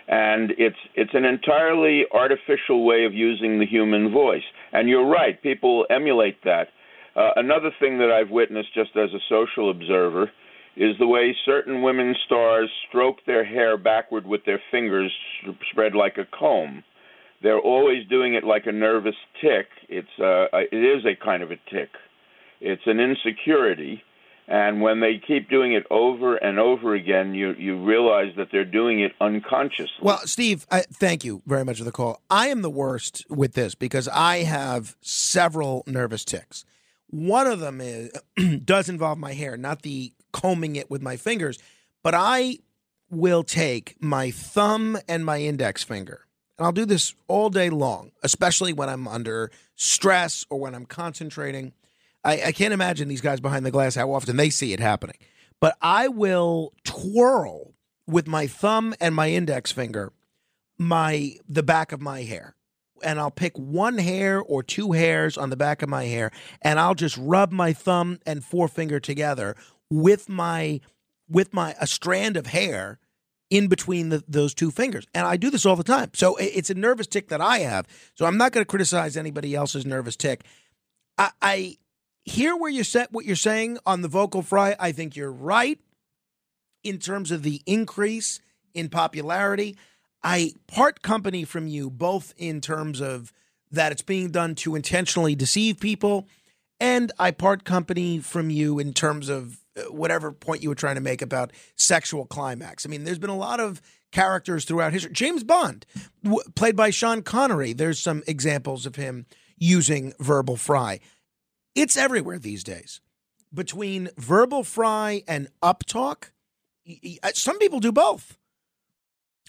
[0.08, 4.44] and it's it's an entirely artificial way of using the human voice.
[4.72, 6.68] And you're right; people emulate that.
[7.14, 10.32] Uh, another thing that I've witnessed, just as a social observer,
[10.76, 15.12] is the way certain women stars stroke their hair backward with their fingers
[15.70, 16.82] spread like a comb.
[17.42, 19.66] They're always doing it like a nervous tick.
[19.88, 21.90] It's uh, it is a kind of a tick.
[22.60, 24.02] It's an insecurity,
[24.48, 28.64] and when they keep doing it over and over again, you you realize that they're
[28.64, 30.00] doing it unconsciously.
[30.00, 32.20] Well, Steve, I, thank you very much for the call.
[32.30, 36.64] I am the worst with this because I have several nervous ticks.
[37.10, 38.10] One of them is
[38.64, 41.58] does involve my hair, not the combing it with my fingers,
[42.02, 42.58] but I
[43.08, 46.26] will take my thumb and my index finger,
[46.58, 50.84] and I'll do this all day long, especially when I'm under stress or when I'm
[50.84, 51.72] concentrating.
[52.24, 55.16] I, I can't imagine these guys behind the glass how often they see it happening,
[55.60, 57.74] but I will twirl
[58.06, 60.12] with my thumb and my index finger
[60.78, 62.54] my the back of my hair.
[63.02, 66.30] And I'll pick one hair or two hairs on the back of my hair
[66.62, 69.56] and I'll just rub my thumb and forefinger together
[69.90, 70.80] with my
[71.28, 72.98] with my a strand of hair
[73.50, 75.06] in between the, those two fingers.
[75.14, 76.10] And I do this all the time.
[76.14, 77.86] So it's a nervous tick that I have.
[78.14, 80.44] So I'm not going to criticize anybody else's nervous tick.
[81.16, 81.76] I, I
[82.24, 84.74] hear where you set what you're saying on the vocal fry.
[84.80, 85.78] I think you're right
[86.82, 88.40] in terms of the increase
[88.74, 89.76] in popularity.
[90.22, 93.32] I part company from you both in terms of
[93.70, 96.28] that it's being done to intentionally deceive people,
[96.80, 101.00] and I part company from you in terms of whatever point you were trying to
[101.00, 102.86] make about sexual climax.
[102.86, 103.80] I mean, there's been a lot of
[104.12, 105.12] characters throughout history.
[105.12, 105.84] James Bond,
[106.22, 109.26] w- played by Sean Connery, there's some examples of him
[109.58, 111.00] using verbal fry.
[111.74, 113.00] It's everywhere these days.
[113.52, 116.30] Between verbal fry and uptalk,
[116.86, 118.38] y- y- uh, some people do both.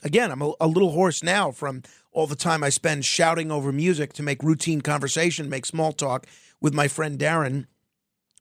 [0.04, 3.72] Again, I'm a, a little hoarse now from all the time I spend shouting over
[3.72, 6.26] music to make routine conversation, make small talk
[6.62, 7.66] with my friend Darren,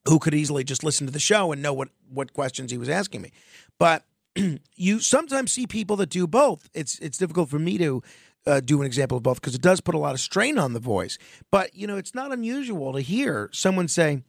[0.06, 2.88] who could easily just listen to the show and know what, what questions he was
[2.88, 3.32] asking me.
[3.78, 4.04] But
[4.76, 6.68] you sometimes see people that do both.
[6.74, 8.02] It's it's difficult for me to
[8.46, 10.72] uh, do an example of both because it does put a lot of strain on
[10.72, 11.18] the voice.
[11.50, 14.22] But you know, it's not unusual to hear someone say,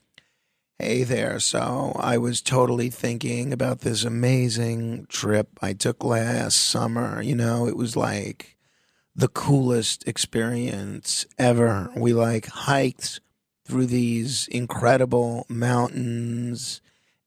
[0.78, 1.40] Hey there.
[1.40, 7.22] So I was totally thinking about this amazing trip I took last summer.
[7.22, 8.58] You know, it was like
[9.16, 11.90] the coolest experience ever.
[11.96, 13.22] We like hiked
[13.66, 16.82] through these incredible mountains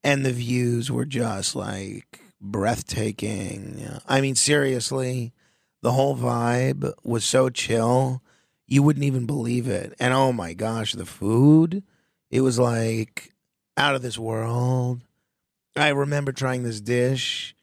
[0.05, 4.01] and the views were just like breathtaking.
[4.09, 5.33] I mean, seriously,
[5.83, 8.23] the whole vibe was so chill.
[8.67, 9.95] You wouldn't even believe it.
[9.99, 11.83] And oh my gosh, the food,
[12.31, 13.35] it was like
[13.77, 15.01] out of this world.
[15.77, 17.55] I remember trying this dish,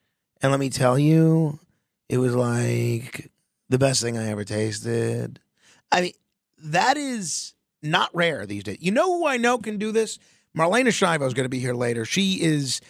[0.42, 1.60] and let me tell you,
[2.08, 3.32] it was like
[3.70, 5.40] the best thing I ever tasted.
[5.92, 6.14] I mean,
[6.60, 7.55] that is
[7.86, 8.78] not rare these days.
[8.80, 10.20] You know who I know can do this?
[10.58, 12.06] Marlena Shivo is going to be here later.
[12.06, 12.82] She is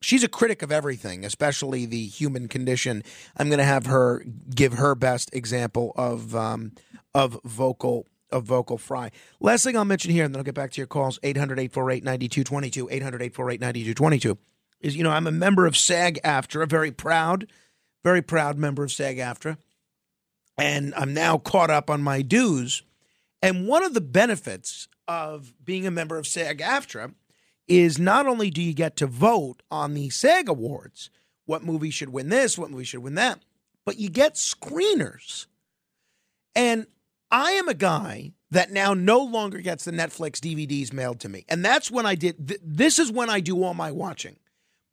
[0.00, 3.02] she's a critic of everything, especially the human condition.
[3.36, 4.24] I'm going to have her
[4.54, 6.72] give her best example of um,
[7.14, 9.10] of vocal of vocal fry.
[9.40, 12.04] Last thing I'll mention here, and then I'll get back to your calls 800 848
[12.04, 14.38] 9222, 800 848 9222,
[14.80, 17.46] is you know, I'm a member of SAG AFTRA, a very proud,
[18.04, 19.56] very proud member of SAG AFTRA.
[20.56, 22.82] And I'm now caught up on my dues.
[23.42, 27.14] And one of the benefits of being a member of SAG AFTRA
[27.66, 31.10] is not only do you get to vote on the SAG Awards,
[31.46, 33.40] what movie should win this, what movie should win that,
[33.84, 35.46] but you get screeners.
[36.54, 36.86] And
[37.30, 41.44] I am a guy that now no longer gets the Netflix DVDs mailed to me.
[41.48, 44.36] And that's when I did, th- this is when I do all my watching.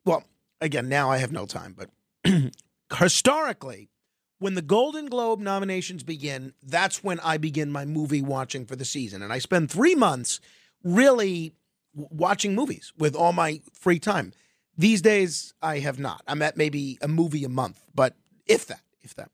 [0.04, 0.24] Well,
[0.60, 1.90] again, now I have no time, but
[2.98, 3.90] historically,
[4.38, 8.84] when the Golden Globe nominations begin, that's when I begin my movie watching for the
[8.84, 9.22] season.
[9.22, 10.40] And I spend three months
[10.84, 11.54] really
[11.94, 14.32] watching movies with all my free time.
[14.76, 16.22] These days, I have not.
[16.28, 18.14] I'm at maybe a movie a month, but
[18.46, 19.30] if that, if that.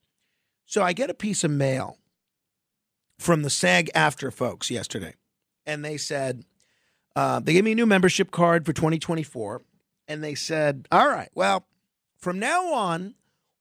[0.64, 1.98] So I get a piece of mail
[3.18, 5.14] from the SAG AFTRA folks yesterday,
[5.66, 6.44] and they said,
[7.14, 9.61] uh, they gave me a new membership card for 2024,
[10.09, 11.66] and they said, all right, well,
[12.16, 13.14] from now on,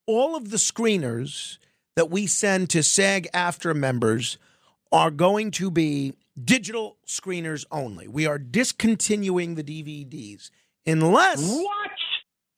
[0.05, 1.57] all of the screeners
[1.95, 4.37] that we send to SAG AFTRA members
[4.91, 8.07] are going to be digital screeners only.
[8.07, 10.49] We are discontinuing the DVDs
[10.85, 11.91] unless what?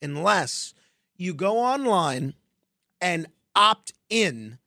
[0.02, 0.74] Unless
[1.16, 2.34] you go online
[3.00, 4.58] and opt in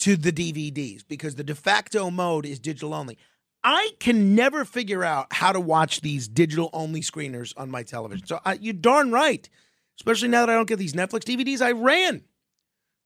[0.00, 3.18] to the DVDs because the de facto mode is digital only.
[3.64, 8.26] I can never figure out how to watch these digital only screeners on my television.
[8.26, 9.48] So I, you're darn right.
[9.96, 12.22] Especially now that I don't get these Netflix DVDs, I ran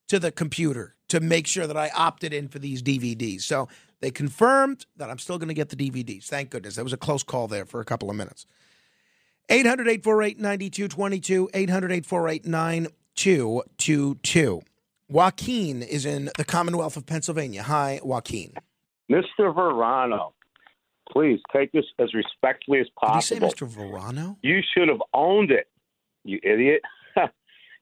[0.08, 3.42] to the computer to make sure that I opted in for these DVDs.
[3.42, 3.68] So
[4.00, 6.24] they confirmed that I'm still going to get the DVDs.
[6.24, 6.76] Thank goodness.
[6.76, 8.46] That was a close call there for a couple of minutes.
[9.48, 14.62] 800 848 9222, 800 848 9222.
[15.08, 17.62] Joaquin is in the Commonwealth of Pennsylvania.
[17.62, 18.54] Hi, Joaquin.
[19.10, 19.54] Mr.
[19.54, 20.34] Verano,
[21.12, 23.68] please take this as respectfully as Did you say possible.
[23.68, 23.68] Mr.
[23.68, 24.36] Verano?
[24.42, 25.68] You should have owned it,
[26.26, 26.82] you idiot.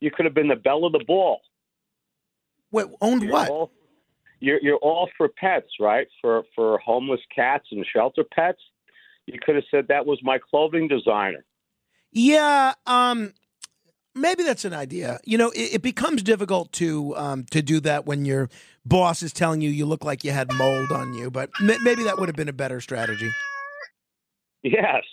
[0.01, 1.40] you could have been the belle of the ball.
[2.70, 3.51] Wait, owned You're what?
[3.51, 3.70] all-
[4.40, 6.07] you're you're all for pets, right?
[6.20, 8.61] For for homeless cats and shelter pets.
[9.26, 11.45] You could have said that was my clothing designer.
[12.12, 13.32] Yeah, um,
[14.14, 15.18] maybe that's an idea.
[15.24, 18.51] You know, it, it becomes difficult to um, to do that when your
[18.84, 21.30] boss is telling you you look like you had mold on you.
[21.30, 23.30] But m- maybe that would have been a better strategy.
[24.62, 25.05] Yes.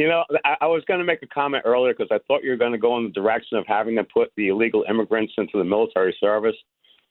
[0.00, 2.48] You know, I, I was going to make a comment earlier because I thought you
[2.48, 5.58] were going to go in the direction of having them put the illegal immigrants into
[5.58, 6.56] the military service,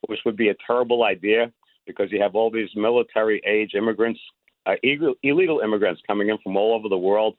[0.08, 1.52] which would be a terrible idea
[1.86, 4.20] because you have all these military age immigrants,
[4.66, 7.38] uh, illegal, illegal immigrants coming in from all over the world.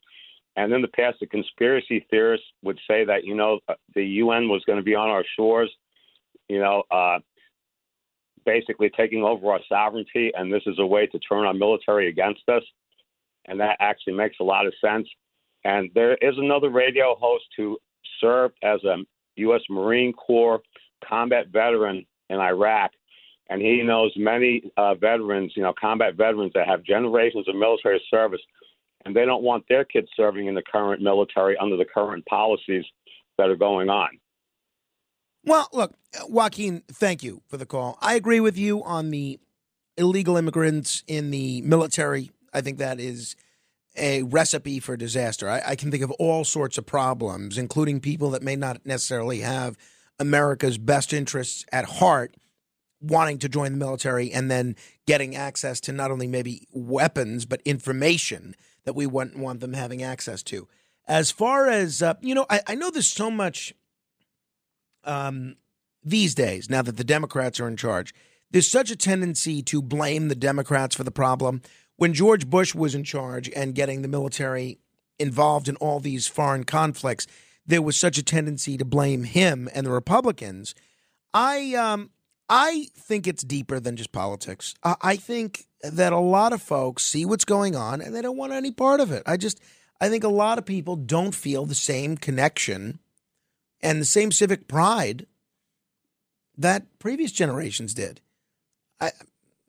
[0.54, 4.48] And in the past, the conspiracy theorists would say that, you know, uh, the UN
[4.48, 5.72] was going to be on our shores,
[6.48, 7.18] you know, uh,
[8.46, 12.48] basically taking over our sovereignty, and this is a way to turn our military against
[12.48, 12.62] us
[13.46, 15.08] and that actually makes a lot of sense.
[15.64, 17.78] And there is another radio host who
[18.20, 18.96] served as a
[19.36, 19.60] U.S.
[19.68, 20.60] Marine Corps
[21.06, 22.92] combat veteran in Iraq,
[23.48, 28.02] and he knows many uh, veterans, you know, combat veterans that have generations of military
[28.10, 28.40] service,
[29.04, 32.84] and they don't want their kids serving in the current military under the current policies
[33.38, 34.10] that are going on.
[35.44, 35.94] Well, look,
[36.28, 37.98] Joaquin, thank you for the call.
[38.00, 39.40] I agree with you on the
[39.96, 42.30] illegal immigrants in the military.
[42.52, 43.36] I think that is
[43.96, 45.48] a recipe for disaster.
[45.48, 49.40] I, I can think of all sorts of problems, including people that may not necessarily
[49.40, 49.76] have
[50.18, 52.34] America's best interests at heart,
[53.00, 54.76] wanting to join the military and then
[55.06, 60.02] getting access to not only maybe weapons, but information that we wouldn't want them having
[60.02, 60.68] access to.
[61.08, 63.74] As far as, uh, you know, I, I know there's so much
[65.04, 65.56] um,
[66.04, 68.14] these days, now that the Democrats are in charge,
[68.50, 71.62] there's such a tendency to blame the Democrats for the problem.
[72.00, 74.78] When George Bush was in charge and getting the military
[75.18, 77.26] involved in all these foreign conflicts,
[77.66, 80.74] there was such a tendency to blame him and the Republicans.
[81.34, 82.08] I um
[82.48, 84.74] I think it's deeper than just politics.
[84.82, 88.38] I, I think that a lot of folks see what's going on and they don't
[88.38, 89.22] want any part of it.
[89.26, 89.60] I just
[90.00, 92.98] I think a lot of people don't feel the same connection
[93.82, 95.26] and the same civic pride
[96.56, 98.22] that previous generations did.
[99.02, 99.10] I,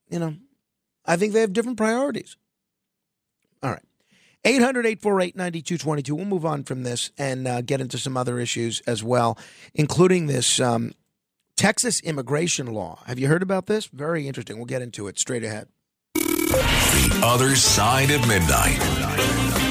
[0.10, 0.38] you know,
[1.06, 2.38] I think they have different priorities.
[3.64, 3.84] All right.
[4.44, 6.16] 800 848 9222.
[6.16, 9.38] We'll move on from this and uh, get into some other issues as well,
[9.76, 10.94] including this um,
[11.56, 13.04] Texas immigration law.
[13.06, 13.86] Have you heard about this?
[13.86, 14.58] Very interesting.
[14.58, 15.68] We'll get into it straight ahead.
[16.16, 19.71] The other side of midnight.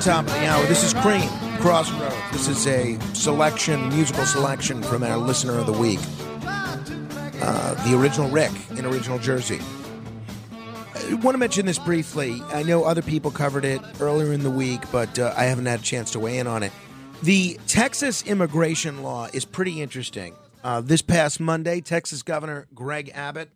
[0.00, 0.64] Top of the hour.
[0.64, 1.28] This is Cream,
[1.58, 2.16] Crossroads.
[2.32, 6.00] This is a selection, musical selection from our listener of the week.
[7.42, 9.60] Uh, the original Rick in original Jersey.
[10.94, 12.40] I want to mention this briefly.
[12.48, 15.80] I know other people covered it earlier in the week, but uh, I haven't had
[15.80, 16.72] a chance to weigh in on it.
[17.22, 20.34] The Texas immigration law is pretty interesting.
[20.64, 23.50] Uh, this past Monday, Texas Governor Greg Abbott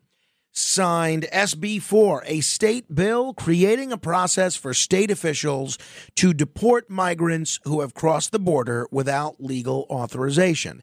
[0.54, 5.76] signed SB 4, a state bill creating a process for state officials
[6.14, 10.80] to deport migrants who have crossed the border without legal authorization.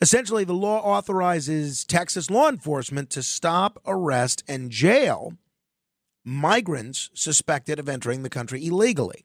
[0.00, 5.34] Essentially, the law authorizes Texas law enforcement to stop, arrest, and jail
[6.24, 9.24] migrants suspected of entering the country illegally.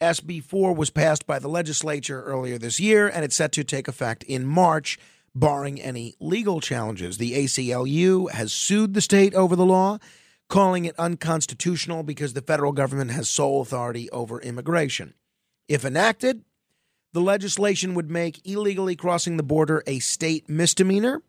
[0.00, 3.88] SB 4 was passed by the legislature earlier this year, and it's set to take
[3.88, 4.98] effect in March,
[5.34, 7.18] barring any legal challenges.
[7.18, 9.98] The ACLU has sued the state over the law,
[10.48, 15.14] calling it unconstitutional because the federal government has sole authority over immigration.
[15.68, 16.42] If enacted,
[17.12, 21.22] the legislation would make illegally crossing the border a state misdemeanor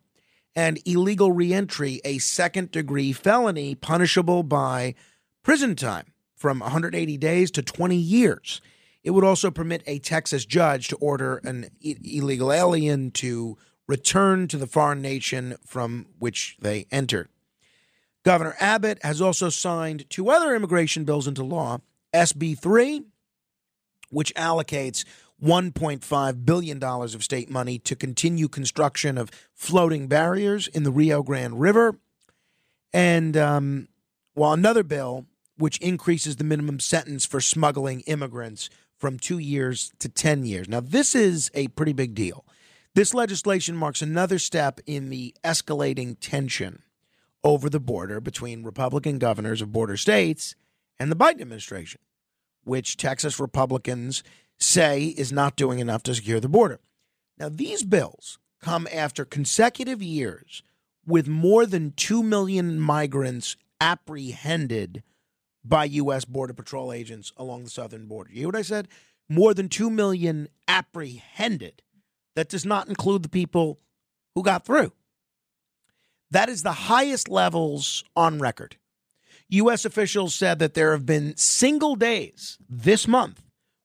[0.56, 4.96] and illegal reentry a second degree felony punishable by
[5.44, 8.62] prison time from 180 days to 20 years.
[9.04, 13.58] It would also permit a Texas judge to order an i- illegal alien to
[13.90, 17.28] return to the foreign nation from which they entered.
[18.24, 21.80] Governor Abbott has also signed two other immigration bills into law
[22.14, 23.02] SB 3,
[24.12, 25.06] which allocates
[25.44, 31.60] $1.5 billion of state money to continue construction of floating barriers in the Rio Grande
[31.60, 31.98] River.
[32.94, 33.88] And um,
[34.36, 35.26] while another bill,
[35.58, 38.70] which increases the minimum sentence for smuggling immigrants
[39.00, 40.70] from two years to 10 years.
[40.70, 42.46] Now, this is a pretty big deal.
[42.96, 46.82] This legislation marks another step in the escalating tension
[47.44, 50.56] over the border between Republican governors of border states
[50.98, 52.02] and the Biden administration,
[52.64, 54.24] which Texas Republicans
[54.58, 56.80] say is not doing enough to secure the border.
[57.38, 60.64] Now, these bills come after consecutive years
[61.06, 65.04] with more than 2 million migrants apprehended
[65.64, 66.26] by U.S.
[66.26, 68.32] Border Patrol agents along the southern border.
[68.32, 68.88] You hear what I said?
[69.30, 71.82] More than 2 million apprehended.
[72.36, 73.80] That does not include the people
[74.36, 74.94] who got through.
[76.32, 78.78] That is the highest levels on record.
[79.50, 79.84] U.S.
[79.84, 83.42] officials said that there have been single days this month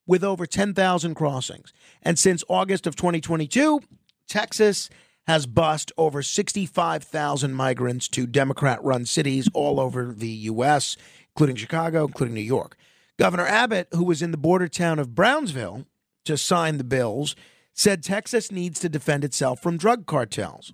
[0.06, 1.72] with over 10,000 crossings.
[2.02, 3.80] And since August of 2022,
[4.28, 4.90] Texas
[5.26, 10.98] has bussed over 65,000 migrants to Democrat run cities all over the U.S.,
[11.34, 12.76] including Chicago, including New York.
[13.18, 15.86] Governor Abbott, who was in the border town of Brownsville
[16.26, 17.34] to sign the bills,
[17.74, 20.72] said Texas needs to defend itself from drug cartels.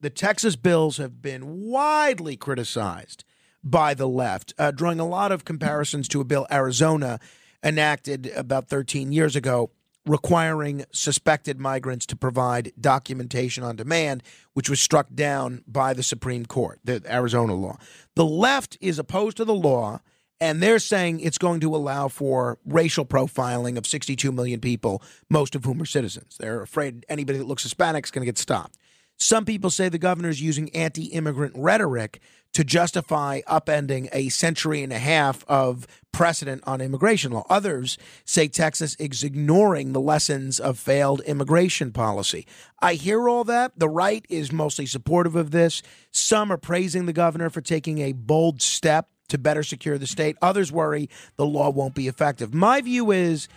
[0.00, 3.24] The Texas bills have been widely criticized
[3.64, 7.18] by the left, uh, drawing a lot of comparisons to a bill Arizona
[7.62, 9.70] enacted about 13 years ago
[10.04, 14.22] requiring suspected migrants to provide documentation on demand,
[14.52, 17.78] which was struck down by the Supreme Court, the Arizona law.
[18.16, 20.00] The left is opposed to the law,
[20.42, 25.54] and they're saying it's going to allow for racial profiling of 62 million people, most
[25.54, 26.36] of whom are citizens.
[26.36, 28.76] They're afraid anybody that looks Hispanic is going to get stopped.
[29.16, 32.20] Some people say the governor is using anti immigrant rhetoric
[32.54, 37.46] to justify upending a century and a half of precedent on immigration law.
[37.48, 42.48] Others say Texas is ignoring the lessons of failed immigration policy.
[42.80, 43.78] I hear all that.
[43.78, 45.82] The right is mostly supportive of this.
[46.10, 50.36] Some are praising the governor for taking a bold step to better secure the state.
[50.40, 52.54] Others worry the law won't be effective.
[52.54, 53.48] My view is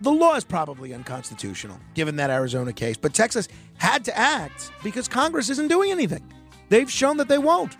[0.00, 2.96] the law is probably unconstitutional, given that Arizona case.
[2.96, 3.48] But Texas
[3.78, 6.22] had to act because Congress isn't doing anything.
[6.68, 7.76] They've shown that they won't.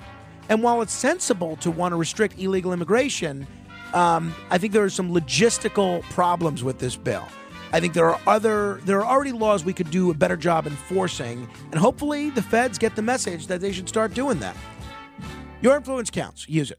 [0.48, 3.46] And while it's sensible to want to restrict illegal immigration,
[3.92, 7.26] um, I think there are some logistical problems with this bill.
[7.72, 10.68] I think there are other there are already laws we could do a better job
[10.68, 14.56] enforcing, and hopefully the feds get the message that they should start doing that.
[15.60, 16.48] Your influence counts.
[16.48, 16.78] Use it.